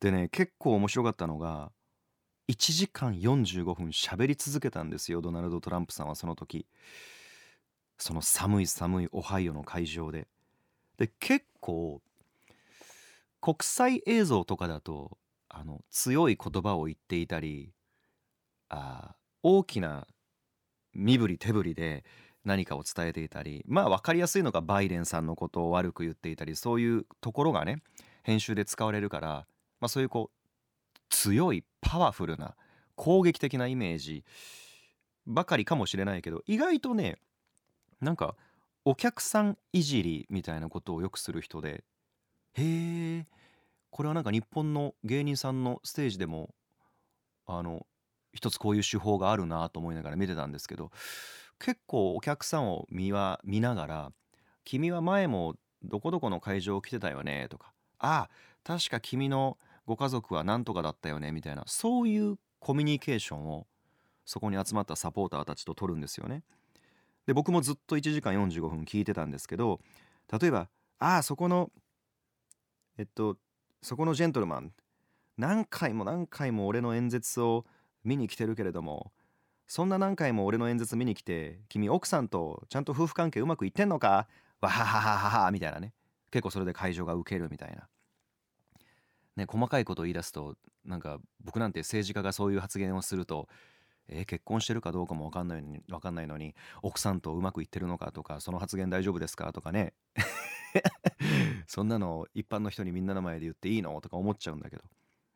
[0.00, 1.72] でね結構面白かったのが
[2.48, 6.66] 1時間45分喋り続けたんですよドナルド・トランプさんはその時。
[7.98, 10.28] その寒い寒いオハイオの会場で。
[10.96, 12.00] で結構
[13.40, 17.72] 国際映像とかだとあの強い言葉を言っていたり
[18.68, 20.06] あ大きな
[20.94, 22.04] 身振り手振りで
[22.44, 27.82] 何かを伝えていたりまあ分かりやすいのがバイデンさんのことを悪く言っていたりそういうところがね
[28.24, 29.46] 編集で使われるから、
[29.80, 30.37] まあ、そういうこう
[31.08, 32.54] 強いパワフルな
[32.96, 34.24] 攻撃的なイメージ
[35.26, 37.16] ばかりかもしれないけど意外とね
[38.00, 38.34] なんか
[38.84, 41.84] お客さんいじりみたいなことをよくする人で
[42.54, 43.26] へえ
[43.90, 46.54] これはなんか日本の芸人さんのステージでも
[47.46, 47.86] あの
[48.32, 50.90] 一つこういう手法があるなと思いながら見てたんですけど
[51.58, 54.12] 結構お客さんを見は見ながら
[54.64, 58.30] 「君は前もどこどこの会場来てたよね」とか「ああ
[58.64, 63.66] 確か君のご家族は何とかだったよね」みたいなそういうコミュニケーションを
[64.26, 66.44] そこに集まったサポーターたちと取るんですよね。
[67.26, 69.80] で僕もずっと1時間45分聞いてたんですけど
[70.30, 70.68] 例えば
[71.00, 71.70] 「ああそこの
[72.98, 73.38] えっと
[73.82, 74.74] そこのジェントルマン
[75.38, 77.64] 何回も何回も俺の演説を
[78.04, 79.12] 見に来てるけれども
[79.66, 84.26] そんな何回も俺の演説見に来て君奥さんとちゃんと夫婦関係うまくいってんのか？
[84.60, 85.94] わはははははみたいなね
[86.30, 87.88] 結構それで会場が受けるみたいな。
[89.38, 93.48] ね、細かいことを言い出すとなんか僕なんて政治家がそういう発言をすると
[94.08, 99.92] えー、結婚してるかどうかも分かんないのに分かんないのに奥さんとうまくいってるのかとかその発言大丈夫ですかとかね
[101.66, 104.82] そんなの一般の人にみんなの前で言っていいのとか思っちゃうんだけど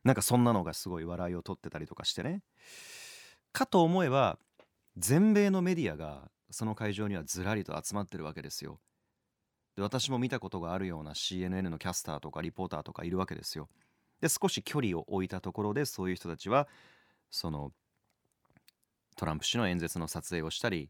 [0.04, 2.42] なんかそんなのがすごい笑いを取ってたりとかしてね
[3.52, 4.38] かと思えば
[4.96, 8.78] 全米のメディアがその会場にはずらりと集まってるわけですよ。
[9.74, 13.70] で私も見たことがあるような CNN のキャスターとかリポーターとかいるわけですよ。
[14.22, 16.68] で少し距離を置いたところでそういう人たちは
[17.30, 17.72] その
[19.16, 20.88] トランプ氏の演説の撮影をしたり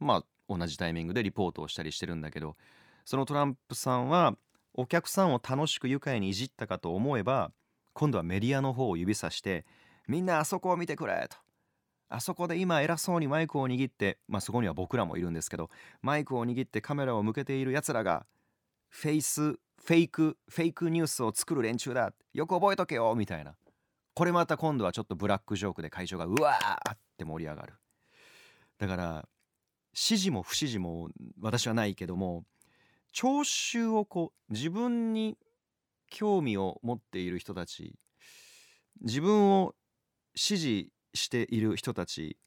[0.00, 2.56] まあ同じタイミングでリポートをしたりしてるんだけど
[3.04, 4.36] そのトランプさんは
[4.74, 7.52] お客さんを楽しく愉快にいじったかと思えば
[7.92, 9.64] 今度はメディアの方を指さして
[10.08, 11.36] みんなあそこを見てくれと。
[12.10, 15.70] あそこで今偉そうにマイクを握ってまあそこには僕らもいるんですけど
[16.02, 18.26] マイクを握ってカメラを向けているやつらが
[18.94, 22.12] フェイスフェイクフェイクニュースを作る連中だ。
[22.32, 23.56] よく覚えとけよみたいな。
[24.14, 27.74] これまた今度はちょっとブラックジョークで会場がうわーって盛り上がる。
[28.78, 29.28] だから
[29.92, 31.08] 指示も不指示も
[31.40, 32.44] 私はないけども
[33.12, 35.36] 聴衆をこう自分に
[36.08, 37.96] 興味を持っている人たち
[39.02, 39.74] 自分を
[40.36, 42.38] 支持している人たち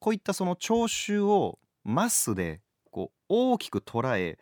[0.00, 4.38] こういったその聴衆をマスでこう大きく捉え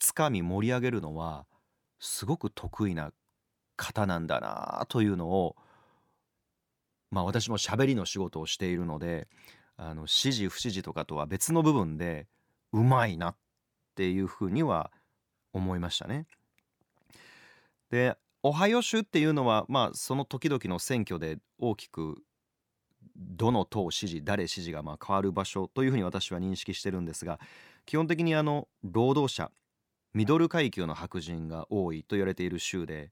[0.00, 1.46] つかみ盛り上げるのは
[2.00, 3.12] すごく得意な
[3.76, 5.54] 方なんだなというのを
[7.10, 9.28] まあ私も喋りの仕事をしているので
[9.76, 12.26] あの指示不指示とかとは別の部分で
[12.72, 13.36] うまいなっ
[13.94, 14.90] ていうふうには
[15.52, 16.26] 思いましたね。
[17.90, 22.22] でオハイオ州っていうのはまあその時々の選挙で大きく
[23.16, 27.38] どの党支持誰支持がま変わる場所というふうに私は認識してるんですが
[27.84, 29.50] 基本的にあの労働者
[30.14, 33.10] ミドル階級の白人が多いと言われている州で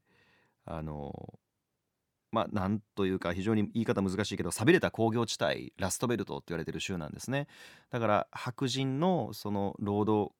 [0.64, 1.38] あの
[2.30, 7.46] まあなんというか非常に言い方難しいけど寂れた工業地帯ラストベルトって言われている州なんですね。
[7.90, 10.32] だから白人のその労働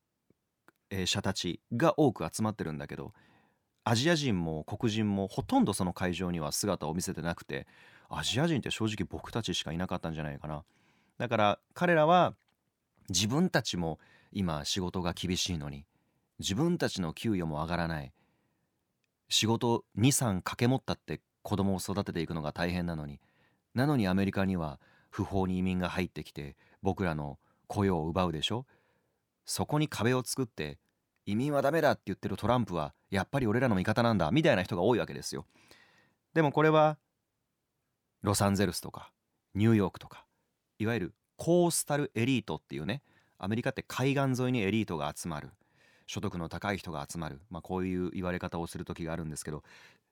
[1.07, 3.13] 者たちが多く集まってるんだけど
[3.85, 7.67] アジア人も黒人もほとんどその会場には姿を見せてなくて
[8.11, 10.65] アジア人って正直僕たちしかいなかったんじゃないかな。
[11.19, 12.35] だから彼らは
[13.09, 13.99] 自分たちも
[14.33, 15.87] 今仕事が厳しいのに
[16.39, 18.13] 自分たちの給与も上がらない。
[19.29, 23.21] 仕事23掛け持ったって子供を育てていくのが大変なのに。
[23.75, 24.81] なのにアメリカには
[25.11, 28.67] 不法に移民が入ってきて僕らの雇用を奪うでしょ。
[29.45, 30.79] そこに壁を作って
[31.27, 35.47] 移民はダメだって言ってるトランプはやっぱり俺らの味方なんだみたいな人が多いわけですよ。
[36.35, 36.99] でもこれは
[38.23, 39.13] ロサンゼルスとか
[39.55, 40.25] ニューヨークとか
[40.79, 43.03] いわゆるコースタルエリートっていうね
[43.39, 45.51] アメリカって海岸沿いにエリートが集まる。
[46.09, 49.63] 所得の高い人が集まる、まあ、こういう言われ方をする時があるんですけど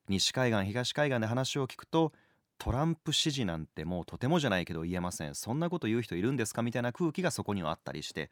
[0.09, 2.13] 西海岸東海岸で話を聞くと
[2.59, 5.35] トランプ支持なんてもうとてもじゃないけど言えません。
[5.35, 8.31] そんなこと言う人いるんですかみたいな空気がそこにはあったりして。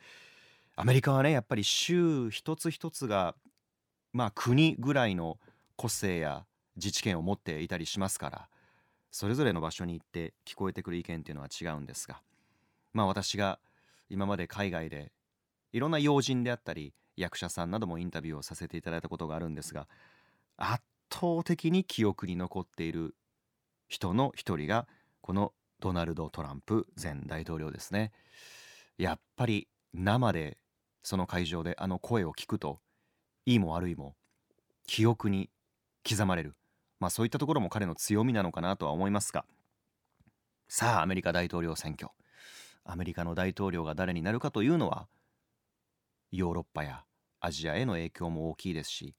[0.77, 3.37] アメリカはねやっぱり州一つ一つが
[4.13, 5.39] まあ国ぐらいの
[5.77, 6.47] 個性や
[6.77, 8.49] 自治権を持っていたりしますから
[9.13, 12.21] それぞれの場所に行って聞こえてくる意見っていうのは違うんですが
[12.93, 13.61] まあ私が
[14.11, 15.13] 今まで海外で
[15.73, 19.87] いろんな要人であったり役者さんなどもインタビューをさせていただいたことがあるんですが
[20.57, 23.15] 圧倒的に記憶に残っている
[23.89, 24.87] 人の一人が
[25.21, 28.13] このドナルド・トランプ前大統領ですね。
[28.99, 30.59] やっぱり生で
[31.03, 32.81] その会場であの声を聞くと
[33.45, 34.17] いいも悪いも
[34.87, 35.51] 記憶に
[36.09, 36.57] 刻まれる。
[37.01, 39.45] まあそういったところも彼の強みなのかなとは思いますが。
[40.69, 42.11] さあアメリカ大統領選挙。
[42.85, 45.07] アメリカの大統領が誰になるかというのは
[46.37, 47.05] ヨーロッパや
[47.41, 49.15] アジアへの影響も大きいですし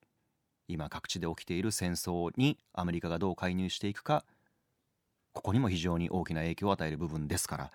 [0.68, 4.26] 今各地で起きている戦争にアメリカがどう介入していくか
[5.32, 7.72] ここにも非常に大きな影響を与える部分ですから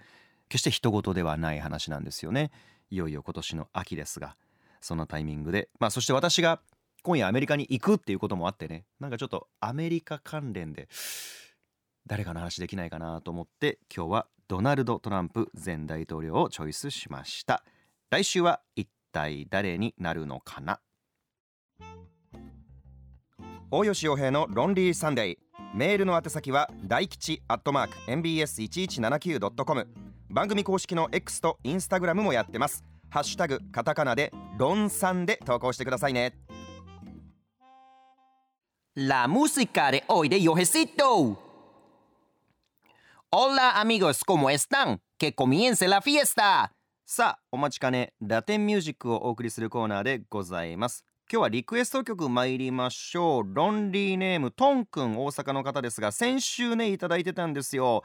[0.49, 2.51] 決して人事ではない話なんですよね。
[2.91, 4.37] いよいよ今年の秋ですが
[4.81, 6.61] そのタイミングでまあそして私が
[7.03, 10.89] 今夜アメリカに行くっていうこともあってねなんかちょっとアメリカ関連で
[12.07, 17.63] 誰かの話できないかなと思って今日はドナルド・トランプ前大統領をチョイスしました。
[18.11, 20.81] 来週は一体誰になるのかな？
[23.71, 25.37] 大吉洋平のロンリーサンデー。
[25.73, 29.87] メールの宛先は大吉アットマーク mbs1179.com
[30.29, 32.85] 番組公式の X とインスタグラムもやってます。
[33.09, 36.35] ハッシュタグカタカナでロンサンで投稿してくださいね。
[38.97, 40.25] ラムスカでお
[43.55, 45.87] ラアミゴスコモエスタン Que comience!
[47.13, 51.05] さあお待ちかねラテンミュージックをお送りするコーナーでございます。
[51.29, 53.43] 今日はリクエスト曲参りましょう。
[53.53, 58.05] ロンリーネームトンくん大阪の方ですが先週ねいただいてたんですよ。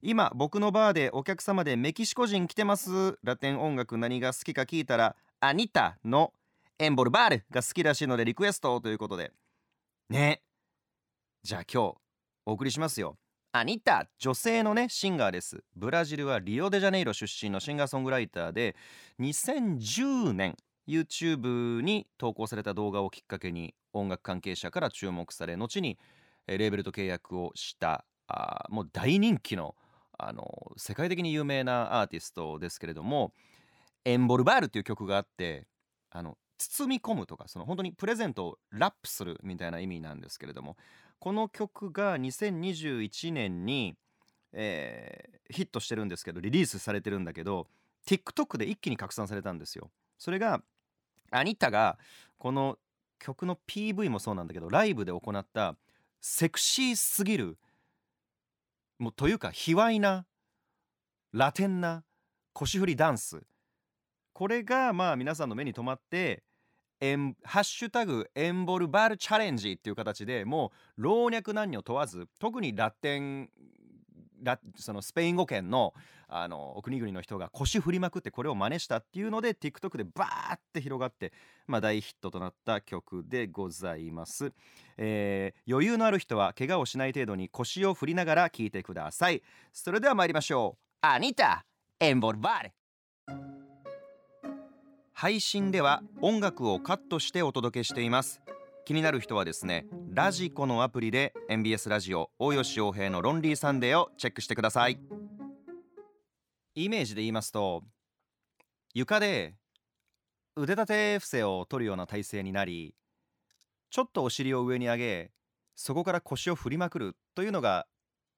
[0.00, 3.18] 今僕のバーでお客様でメキシコ人来てます。
[3.22, 6.32] ラテン音楽何が好きか聞いたらアニタの
[6.78, 9.32] エンボルバールが好きらしいのでリクエストということで。
[10.08, 10.40] ね。
[11.42, 11.96] じゃあ今日
[12.46, 13.18] お送りしますよ。
[13.58, 15.64] アニタ女性のねシンガーです。
[15.76, 18.76] ブラジルはリオデジャネイロ出身のシンガーソングライターで
[19.18, 25.98] 2010年 YouTube に投稿された動画をきっかけに音楽関係者から注目され後に
[26.46, 29.74] レーベルと契約をしたあもう大人気の
[30.18, 33.32] あの世界的に有名なアーティストですけれども
[34.04, 35.66] 「エンボルバール」っていう曲があって
[36.10, 40.76] あの包み込むとかその本当にプレゼントをラップするみたいな意味なんですけれども
[41.18, 43.96] この曲が2021年に、
[44.52, 47.66] えー、ヒットしてるんですけどリリースされてるんだけど
[48.06, 49.90] TikTok で一気に拡散されたんですよ。
[50.18, 50.62] それが
[51.30, 51.98] アニタが
[52.38, 52.78] この
[53.18, 55.76] 曲の PV もそうなんだけどライブで行った
[56.20, 57.58] セクシーすぎる
[58.98, 60.26] もうというか卑猥な
[61.32, 62.04] ラテンな
[62.52, 63.42] 腰振りダンス
[64.32, 66.42] これがまあ皆さんの目に留まって
[67.00, 73.50] エンハッシュタグエンボルバルチャレンジっていう形でもう老若男女問わず特にラテン
[74.42, 75.94] ラそのスペイン語圏の
[76.28, 81.32] あの国々の人が腰振りまくってこれを真似したっていうので TikTok でバーって広がって、
[81.68, 84.52] まあ、大ヒットとなった曲でございます、
[84.96, 89.42] えー余裕のある人は怪我をしない程度に腰を振りながら聴いてください。
[89.72, 91.06] それでは参りましょう。
[91.06, 91.62] Anita,
[92.00, 92.72] envolvar.
[95.18, 98.42] 配信では音楽をカットしてお届けしています。
[98.84, 105.00] 気になる人はですねラジコのアプリで MBS ラジオ大吉洋平のロンリーサンデーをチェックしてください。
[106.74, 107.82] イメージで言いますと
[108.92, 109.54] 床で
[110.54, 112.94] 腕立て伏せを取るような体勢になり
[113.88, 115.30] ちょっとお尻を上に上げ
[115.76, 117.86] そこから腰を振りまくるというのが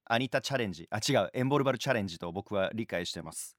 [0.05, 3.57] アニタチャレンジあ違うエンボルバルチャレンジと僕は理解してます。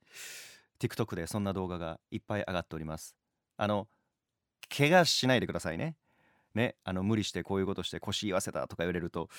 [0.79, 3.15] TikTok でそんな動画がいっぱい上がっております。
[3.57, 3.87] あの
[4.75, 5.95] 怪我しないでくださいね。
[6.55, 9.29] ねあの無理してこういうことして腰言わせたとか言われると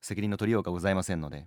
[0.00, 1.46] 責任の取りようがございませんので。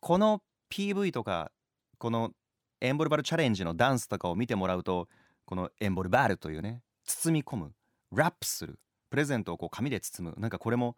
[0.00, 1.52] この PV とか
[1.98, 2.32] この
[2.80, 5.08] エンボルバルチャレンジのダンスとかを見てもらうと
[5.44, 7.72] このエンボルバルというね包み込む
[8.10, 8.80] ラップする
[9.10, 10.96] プレゼントをこう紙で包むなんかこれも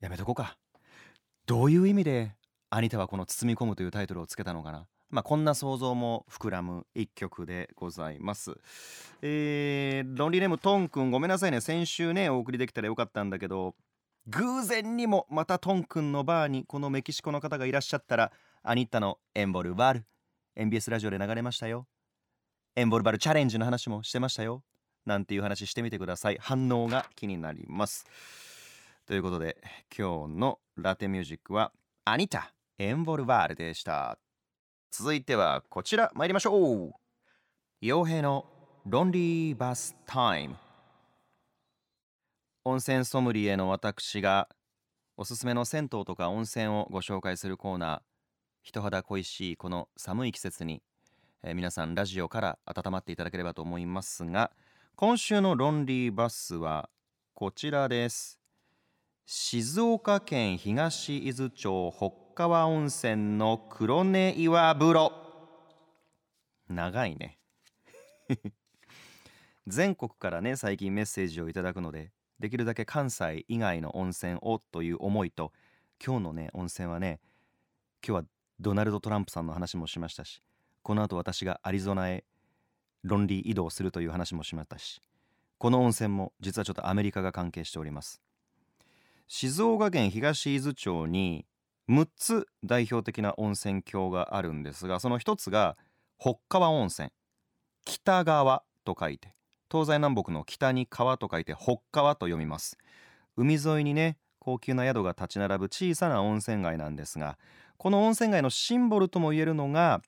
[0.00, 0.56] やめとこうか。
[1.46, 2.34] どういう意味で
[2.76, 4.86] アニタはこの包み込むというタイトルをつけたのかな。
[5.08, 8.54] まあこんな想像も膨らむ一曲でございます。
[9.22, 11.62] えー、ロンリーネームトンくんごめんなさいね。
[11.62, 13.76] 先週ねお送りできたらよかったんだけど
[14.26, 18.30] 偶然にもまたトンくんのバーにこのメキシコの方がいらっしゃったら
[18.62, 20.04] アニッタのエンボルバル
[20.54, 21.86] MBS ラジオで流れましたよ。
[22.74, 24.62] エンボルバルチャレンジの話もしてましたよ。
[25.06, 26.36] なんていう話してみてください。
[26.38, 28.04] 反応が気になります。
[29.06, 29.56] ということで
[29.96, 31.72] 今日のラテミュージックは
[32.04, 32.52] アニタ。
[32.78, 34.18] エンボルバールでした。
[34.90, 36.92] 続いてはこちら参りましょう。
[37.82, 38.44] 傭兵の
[38.84, 40.56] ロンリーバスタイム。
[42.64, 44.48] 温泉ソムリエの私が
[45.16, 48.00] おすすめの銭湯とか温泉をご紹介するコーナー。
[48.62, 50.82] 人肌恋しいこの寒い季節に、
[51.42, 54.50] えー皆さんラジオから温まっていただければと思いますが
[54.96, 56.90] 今週のロンリーバスは
[57.32, 58.38] こちらです。
[59.24, 61.90] 静岡県東伊豆町
[62.36, 65.10] 川温泉の黒根岩風呂。
[66.68, 67.38] 長いね。
[69.66, 75.54] 全国からね最近メッセージをいただくのでできるだけ関西以外の温泉をという思いと
[76.04, 77.20] 今日のね温泉はね
[78.06, 78.24] 今日は
[78.60, 80.42] ドナルド・トランプさんの話もしましたし
[80.82, 82.26] この後私がアリゾナへ
[83.02, 85.00] 論理移動するという話もしましたし
[85.56, 88.20] この温泉も実はちょっとアメリカが関係しております。
[89.26, 91.46] 静岡県東伊豆町に
[91.88, 95.76] 6つ代表的な温泉郷があるんですがその一つが
[96.18, 97.10] 北川温泉。
[97.84, 99.34] 北川と書いて
[99.70, 102.78] 東西南北の北に川と書いて北川と読みます。
[103.36, 107.36] 海沿いにね高級な宿が立ち並ぶ小さな温泉街なんですが
[107.76, 110.02] この温泉街のシンボルともいえるのが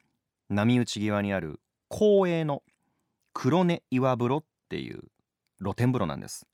[0.48, 2.62] 波打ち際にある公営の
[3.32, 5.02] 黒根岩風呂っていう
[5.60, 6.46] 露天風呂なんです。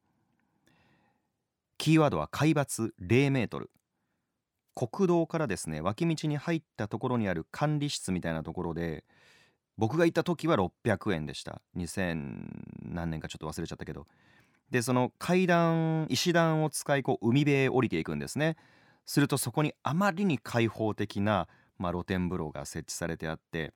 [1.78, 3.70] キーワードは海抜0メートル。
[4.74, 9.04] 国道からですね脇道に入ったところにある管理室みたいなところで
[9.76, 11.60] 僕が行った時は600円でした。
[11.76, 12.46] 2000
[12.82, 14.06] 何年かちょっと忘れちゃったけど。
[14.70, 18.56] でその階段石段を使いこう海辺へ降りていくんですね。
[19.04, 21.48] するとそこにあまりに開放的な、
[21.78, 23.72] まあ、露天風呂が設置されてあって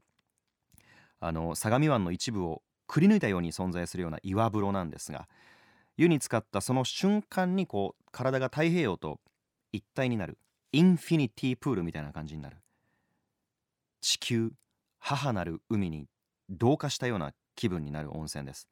[1.21, 5.29] あの相模湾の一部をくり抜いたように存在するような岩風呂なんですが
[5.99, 9.21] 湯に浸かったその瞬間にこう体が太平洋と
[9.73, 10.39] 一体になる。
[10.73, 12.59] インフィニティプールみたいな感じになる。
[14.01, 14.53] 地球
[14.99, 16.07] 母なる海に
[16.51, 18.69] 同化したような気分になる温泉です。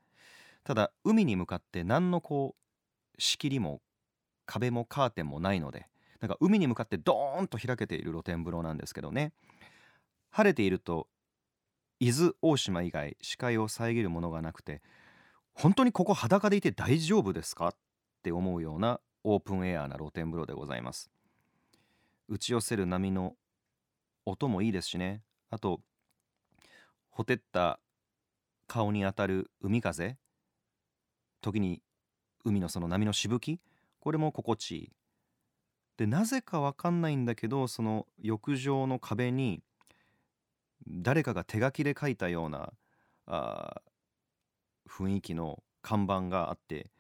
[0.63, 3.81] ただ海に向かって何のこう仕切りも
[4.45, 5.87] 壁もカーテンもないので
[6.21, 9.33] なんか海に向かってドーンと開けている露天風呂なんですけどね。
[10.31, 11.09] 晴れていると
[11.99, 14.83] 伊豆大島以外視界を遮るものがなくて
[15.55, 17.69] 本当にここ裸でいて大丈夫ですか？
[17.69, 17.75] っ
[18.23, 21.11] て思うようなオープンエアーな露天風呂でございます。
[22.29, 23.35] 打ち寄せる波の
[24.25, 25.23] 音もいいですしね。
[25.51, 25.81] あと
[27.11, 27.81] ほてった
[28.67, 30.17] 顔に当たる海風。
[31.41, 31.83] 時に
[32.45, 33.61] 海のその波のしぶき。
[34.01, 34.93] これも心地いい。
[35.97, 39.63] でなぜかわかんないんだけどその浴場の壁に
[40.87, 42.73] 誰かが手書きで書いたような
[43.27, 43.81] あ
[44.89, 46.91] 雰囲気の看板があって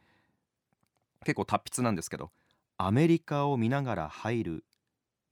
[1.24, 2.30] 結構達筆なんですけど
[2.78, 4.64] アメリカを見ながら入る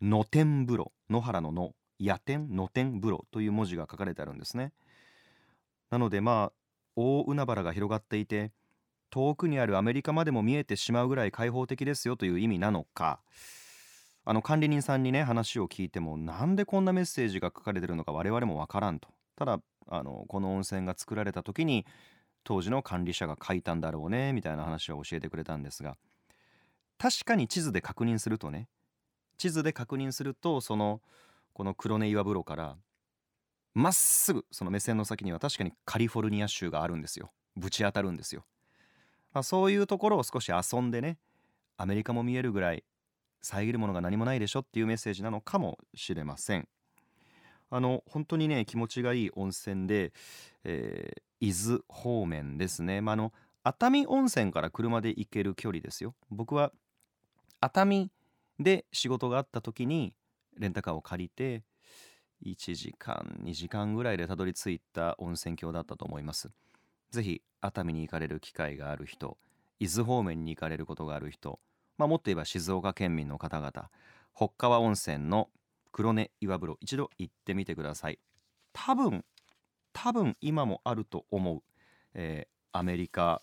[0.06, 4.74] 野天風呂野原の野野天野天風呂という文字が書かれてあるんですね。
[5.88, 6.52] なのでまあ
[6.94, 8.52] 大海原が広がっていて
[9.08, 13.20] 遠くにあるアメリカまでも見えてしまうぐらい開放的ですよという意味なのか。
[14.26, 19.08] あの管理人さんにね話を聞いてもなんでこんなメッセージが書かれてるのか我々もわからんと。
[19.36, 21.86] ただあのこの温泉が作られた時に
[22.42, 25.96] 当時の管理者が書いたんだろうねみたいな話を教えてくれたんですが
[26.98, 28.68] 確かに地図で確認するとね
[29.36, 31.00] 地図で確認するとその
[31.52, 32.76] この黒根岩風呂から
[33.74, 37.30] まっすぐその目線の先には確かにカリフォルニア州があるんですよ。
[37.56, 38.44] ぶち当たるんですよ、
[39.32, 41.18] まあ、そういうところを少し遊んでね
[41.76, 42.84] アメリカも見えるぐらい
[43.42, 46.68] 遮るものが何もないでしょっていうメッセージなのかもしれません。
[47.70, 50.12] あの本当にね気持ちがいい温泉で、
[50.64, 53.32] えー伊豆方面ですね、まあ、あの
[53.64, 56.14] 熱海温泉から車で行ける距離ですよ。
[56.30, 56.72] 僕は
[57.60, 58.10] 熱海
[58.58, 60.14] で仕事があった時に
[60.56, 61.62] レンタカーを借りて
[62.44, 66.50] 1時間2時間ぐらいでたどり着いた温泉郷だったと思います。
[67.10, 69.38] ぜひ熱海に行かれる機会がある人
[69.78, 71.60] 伊豆方面に行かれることがある人、
[71.96, 73.90] まあ、もっと言えば静岡県民の方々
[74.34, 75.48] 北川温泉の
[75.92, 78.18] 黒根岩風呂一度行ってみてください。
[78.72, 79.24] 多分
[79.92, 81.62] 多分今もあると思う、
[82.14, 83.42] えー、アメリカ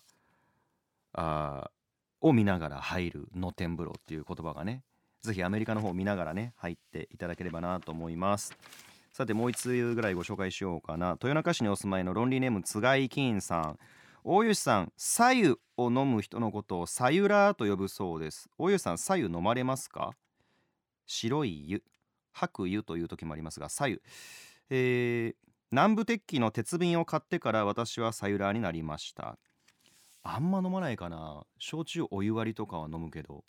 [2.20, 4.82] を見ながら入る露天風呂っていう言葉がね
[5.22, 8.56] ぜひアメリカの方を見ながらね入っていただければなと思います。
[9.12, 11.10] さてもう一通ぐらいご紹介しようかな。
[11.12, 13.78] 豊中市にお住まいのロンリーネームつがい金さん。
[14.24, 18.48] 大吉さん左右を飲む人のことをさゆらと呼ぶそうです。
[18.58, 20.12] 大吉さん左右飲まれますか？
[21.06, 21.82] 白い湯。
[22.32, 24.00] 吐く湯という時もありますが左右
[24.70, 29.36] えー、南部鉄器の鉄瓶を買ってから私はさゆらになりました。
[30.22, 31.44] あんま飲まないかな。
[31.58, 33.44] 焼酎お湯割りとかは飲むけど。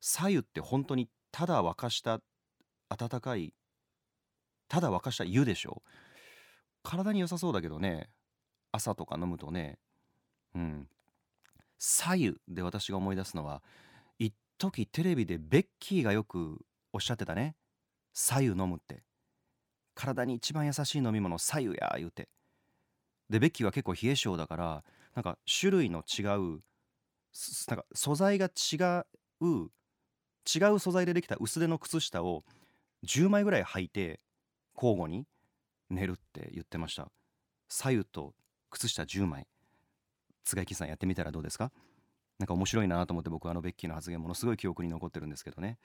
[0.00, 2.20] 左右って本当にただ沸かした
[2.88, 3.54] 温かい
[4.68, 5.82] ただ沸かした湯でしょ？
[6.82, 8.08] 体に良さそうだけどね
[8.72, 9.78] 朝とか飲むとね。
[10.54, 10.88] うん。
[11.78, 13.62] 左右で私が思い出すのは
[14.18, 16.58] 一時テレビでベッキーがよく
[16.92, 17.56] おっしゃってたね。
[18.12, 19.02] 左右飲むって。
[19.94, 22.28] 体に一番優しい飲み物左右や言うて。
[23.28, 24.84] でベッキーは結構冷え性だから
[25.14, 26.60] なんか種類の違う
[27.68, 29.02] なんか素材が違
[29.40, 29.70] う
[30.54, 32.44] 違う素材でできた薄手の靴下を
[33.06, 34.20] 10枚ぐらい履いて
[34.74, 35.26] 交互に
[35.90, 37.10] 寝るって言ってました。
[37.68, 38.34] 左右と
[38.70, 39.46] 靴下10枚
[40.44, 41.70] 津木さんやってみたらどうですか？
[42.38, 45.78] なんか面白いなと思って僕はあのベッキーの発言ものすごい記憶に残ってるんですけどね。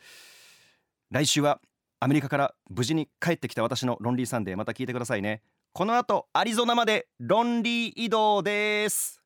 [1.09, 1.59] 来週は
[1.99, 5.41] アメリカから無事に帰ってきた私のロンリーサンデーまた聞いてくださいね。
[5.73, 9.22] この後アリゾナまでロンリー移動です。